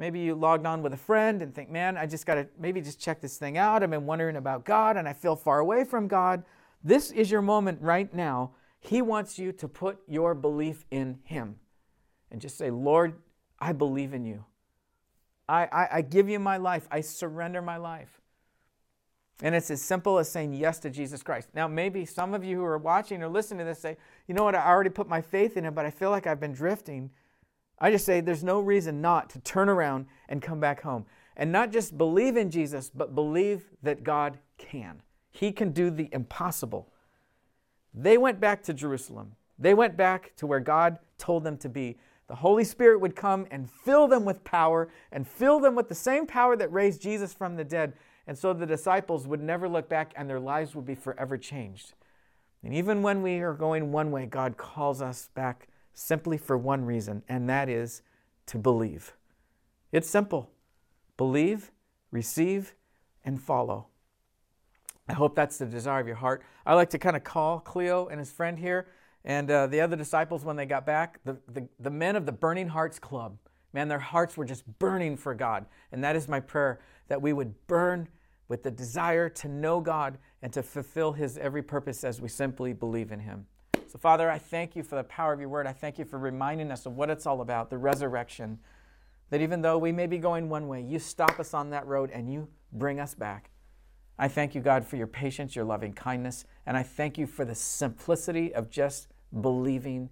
Maybe 0.00 0.20
you 0.20 0.34
logged 0.34 0.64
on 0.64 0.80
with 0.80 0.94
a 0.94 0.96
friend 0.96 1.42
and 1.42 1.54
think, 1.54 1.68
man, 1.68 1.98
I 1.98 2.06
just 2.06 2.24
got 2.24 2.36
to 2.36 2.48
maybe 2.58 2.80
just 2.80 2.98
check 2.98 3.20
this 3.20 3.36
thing 3.36 3.58
out. 3.58 3.82
I've 3.82 3.90
been 3.90 4.06
wondering 4.06 4.36
about 4.36 4.64
God 4.64 4.96
and 4.96 5.06
I 5.06 5.12
feel 5.12 5.36
far 5.36 5.58
away 5.58 5.84
from 5.84 6.08
God. 6.08 6.42
This 6.82 7.10
is 7.10 7.30
your 7.30 7.42
moment 7.42 7.82
right 7.82 8.12
now. 8.14 8.52
He 8.80 9.02
wants 9.02 9.38
you 9.38 9.52
to 9.52 9.68
put 9.68 9.98
your 10.08 10.34
belief 10.34 10.86
in 10.90 11.18
Him 11.24 11.56
and 12.30 12.40
just 12.40 12.56
say, 12.56 12.70
Lord, 12.70 13.12
I 13.58 13.74
believe 13.74 14.14
in 14.14 14.24
you. 14.24 14.46
I, 15.46 15.64
I, 15.70 15.88
I 15.96 16.00
give 16.00 16.30
you 16.30 16.38
my 16.38 16.56
life. 16.56 16.88
I 16.90 17.02
surrender 17.02 17.60
my 17.60 17.76
life. 17.76 18.22
And 19.42 19.54
it's 19.54 19.70
as 19.70 19.82
simple 19.82 20.18
as 20.18 20.30
saying 20.30 20.54
yes 20.54 20.78
to 20.78 20.88
Jesus 20.88 21.22
Christ. 21.22 21.50
Now, 21.52 21.68
maybe 21.68 22.06
some 22.06 22.32
of 22.32 22.42
you 22.42 22.56
who 22.56 22.64
are 22.64 22.78
watching 22.78 23.22
or 23.22 23.28
listening 23.28 23.58
to 23.58 23.64
this 23.66 23.80
say, 23.80 23.98
you 24.26 24.34
know 24.34 24.44
what, 24.44 24.54
I 24.54 24.66
already 24.66 24.88
put 24.88 25.10
my 25.10 25.20
faith 25.20 25.58
in 25.58 25.66
Him, 25.66 25.74
but 25.74 25.84
I 25.84 25.90
feel 25.90 26.08
like 26.08 26.26
I've 26.26 26.40
been 26.40 26.54
drifting. 26.54 27.10
I 27.80 27.90
just 27.90 28.04
say 28.04 28.20
there's 28.20 28.44
no 28.44 28.60
reason 28.60 29.00
not 29.00 29.30
to 29.30 29.38
turn 29.40 29.68
around 29.68 30.06
and 30.28 30.42
come 30.42 30.60
back 30.60 30.82
home. 30.82 31.06
And 31.36 31.50
not 31.50 31.72
just 31.72 31.96
believe 31.96 32.36
in 32.36 32.50
Jesus, 32.50 32.90
but 32.94 33.14
believe 33.14 33.64
that 33.82 34.04
God 34.04 34.38
can. 34.58 35.00
He 35.30 35.52
can 35.52 35.70
do 35.70 35.90
the 35.90 36.08
impossible. 36.12 36.92
They 37.94 38.18
went 38.18 38.40
back 38.40 38.62
to 38.64 38.74
Jerusalem. 38.74 39.36
They 39.58 39.74
went 39.74 39.96
back 39.96 40.36
to 40.36 40.46
where 40.46 40.60
God 40.60 40.98
told 41.18 41.44
them 41.44 41.56
to 41.58 41.68
be. 41.68 41.96
The 42.28 42.34
Holy 42.36 42.64
Spirit 42.64 43.00
would 43.00 43.16
come 43.16 43.46
and 43.50 43.70
fill 43.70 44.06
them 44.06 44.24
with 44.24 44.44
power 44.44 44.88
and 45.10 45.26
fill 45.26 45.58
them 45.60 45.74
with 45.74 45.88
the 45.88 45.94
same 45.94 46.26
power 46.26 46.56
that 46.56 46.72
raised 46.72 47.02
Jesus 47.02 47.32
from 47.32 47.56
the 47.56 47.64
dead. 47.64 47.94
And 48.26 48.38
so 48.38 48.52
the 48.52 48.66
disciples 48.66 49.26
would 49.26 49.42
never 49.42 49.68
look 49.68 49.88
back 49.88 50.12
and 50.16 50.28
their 50.28 50.38
lives 50.38 50.74
would 50.74 50.86
be 50.86 50.94
forever 50.94 51.36
changed. 51.36 51.94
And 52.62 52.74
even 52.74 53.02
when 53.02 53.22
we 53.22 53.40
are 53.40 53.54
going 53.54 53.90
one 53.90 54.10
way, 54.10 54.26
God 54.26 54.56
calls 54.56 55.00
us 55.00 55.30
back 55.34 55.68
simply 55.94 56.36
for 56.36 56.56
one 56.56 56.84
reason, 56.84 57.22
and 57.28 57.48
that 57.48 57.68
is 57.68 58.02
to 58.46 58.58
believe. 58.58 59.14
It's 59.92 60.08
simple 60.08 60.50
believe, 61.16 61.70
receive, 62.10 62.74
and 63.24 63.40
follow. 63.40 63.88
I 65.08 65.12
hope 65.12 65.34
that's 65.34 65.58
the 65.58 65.66
desire 65.66 66.00
of 66.00 66.06
your 66.06 66.16
heart. 66.16 66.42
I 66.64 66.74
like 66.74 66.90
to 66.90 66.98
kind 66.98 67.16
of 67.16 67.24
call 67.24 67.60
Cleo 67.60 68.06
and 68.06 68.18
his 68.18 68.30
friend 68.30 68.58
here 68.58 68.86
and 69.24 69.50
uh, 69.50 69.66
the 69.66 69.80
other 69.80 69.96
disciples 69.96 70.44
when 70.44 70.56
they 70.56 70.66
got 70.66 70.86
back, 70.86 71.20
the, 71.24 71.36
the, 71.48 71.68
the 71.78 71.90
men 71.90 72.16
of 72.16 72.26
the 72.26 72.32
Burning 72.32 72.68
Hearts 72.68 72.98
Club. 72.98 73.36
Man, 73.72 73.88
their 73.88 73.98
hearts 73.98 74.36
were 74.36 74.44
just 74.44 74.64
burning 74.78 75.16
for 75.16 75.34
God. 75.34 75.66
And 75.92 76.02
that 76.02 76.16
is 76.16 76.28
my 76.28 76.40
prayer 76.40 76.80
that 77.08 77.20
we 77.20 77.32
would 77.32 77.54
burn 77.66 78.08
with 78.48 78.62
the 78.62 78.70
desire 78.70 79.28
to 79.28 79.48
know 79.48 79.80
God 79.80 80.18
and 80.42 80.52
to 80.52 80.62
fulfill 80.62 81.12
His 81.12 81.38
every 81.38 81.62
purpose 81.62 82.02
as 82.02 82.20
we 82.20 82.28
simply 82.28 82.72
believe 82.72 83.12
in 83.12 83.20
Him. 83.20 83.46
So, 83.90 83.98
Father, 83.98 84.30
I 84.30 84.38
thank 84.38 84.76
you 84.76 84.84
for 84.84 84.94
the 84.94 85.02
power 85.02 85.32
of 85.32 85.40
your 85.40 85.48
word. 85.48 85.66
I 85.66 85.72
thank 85.72 85.98
you 85.98 86.04
for 86.04 86.16
reminding 86.16 86.70
us 86.70 86.86
of 86.86 86.96
what 86.96 87.10
it's 87.10 87.26
all 87.26 87.40
about 87.40 87.70
the 87.70 87.78
resurrection. 87.78 88.60
That 89.30 89.40
even 89.40 89.62
though 89.62 89.78
we 89.78 89.90
may 89.90 90.06
be 90.06 90.18
going 90.18 90.48
one 90.48 90.68
way, 90.68 90.80
you 90.80 91.00
stop 91.00 91.40
us 91.40 91.54
on 91.54 91.70
that 91.70 91.84
road 91.88 92.10
and 92.12 92.32
you 92.32 92.46
bring 92.72 93.00
us 93.00 93.14
back. 93.14 93.50
I 94.16 94.28
thank 94.28 94.54
you, 94.54 94.60
God, 94.60 94.86
for 94.86 94.94
your 94.94 95.08
patience, 95.08 95.56
your 95.56 95.64
loving 95.64 95.92
kindness, 95.92 96.44
and 96.66 96.76
I 96.76 96.84
thank 96.84 97.18
you 97.18 97.26
for 97.26 97.44
the 97.44 97.54
simplicity 97.54 98.54
of 98.54 98.70
just 98.70 99.08
believing 99.40 100.08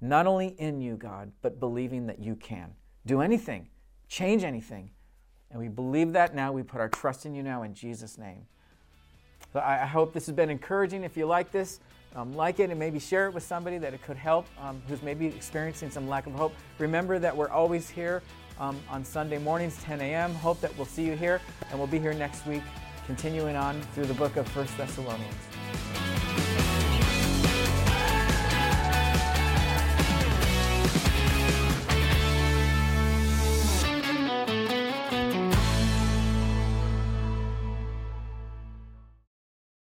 not 0.00 0.26
only 0.26 0.54
in 0.58 0.80
you, 0.80 0.96
God, 0.96 1.30
but 1.42 1.60
believing 1.60 2.06
that 2.06 2.20
you 2.20 2.34
can 2.34 2.72
do 3.04 3.20
anything, 3.20 3.68
change 4.08 4.42
anything. 4.42 4.90
And 5.50 5.60
we 5.60 5.68
believe 5.68 6.14
that 6.14 6.34
now. 6.34 6.52
We 6.52 6.62
put 6.62 6.80
our 6.80 6.88
trust 6.88 7.26
in 7.26 7.34
you 7.34 7.42
now 7.42 7.62
in 7.62 7.74
Jesus' 7.74 8.16
name. 8.16 8.46
So 9.52 9.60
I, 9.60 9.86
hope 9.86 10.12
this 10.12 10.26
has 10.26 10.34
been 10.34 10.50
encouraging. 10.50 11.04
If 11.04 11.16
you 11.16 11.26
like 11.26 11.50
this, 11.50 11.80
um, 12.14 12.34
like 12.34 12.60
it 12.60 12.70
and 12.70 12.78
maybe 12.78 12.98
share 12.98 13.26
it 13.26 13.34
with 13.34 13.42
somebody 13.42 13.78
that 13.78 13.94
it 13.94 14.02
could 14.02 14.16
help 14.16 14.46
um, 14.60 14.80
who's 14.88 15.02
maybe 15.02 15.26
experiencing 15.26 15.90
some 15.90 16.08
lack 16.08 16.26
of 16.26 16.32
hope. 16.34 16.54
Remember 16.78 17.18
that 17.18 17.36
we're 17.36 17.50
always 17.50 17.88
here 17.88 18.22
um, 18.58 18.78
on 18.90 19.04
Sunday 19.04 19.38
mornings, 19.38 19.80
10 19.82 20.00
a.m. 20.00 20.34
Hope 20.36 20.60
that 20.60 20.76
we'll 20.76 20.86
see 20.86 21.04
you 21.04 21.16
here, 21.16 21.40
and 21.70 21.78
we'll 21.78 21.88
be 21.88 21.98
here 21.98 22.14
next 22.14 22.46
week, 22.46 22.62
continuing 23.06 23.56
on 23.56 23.80
through 23.94 24.06
the 24.06 24.14
book 24.14 24.36
of 24.36 24.48
First 24.48 24.76
Thessalonians. 24.76 25.47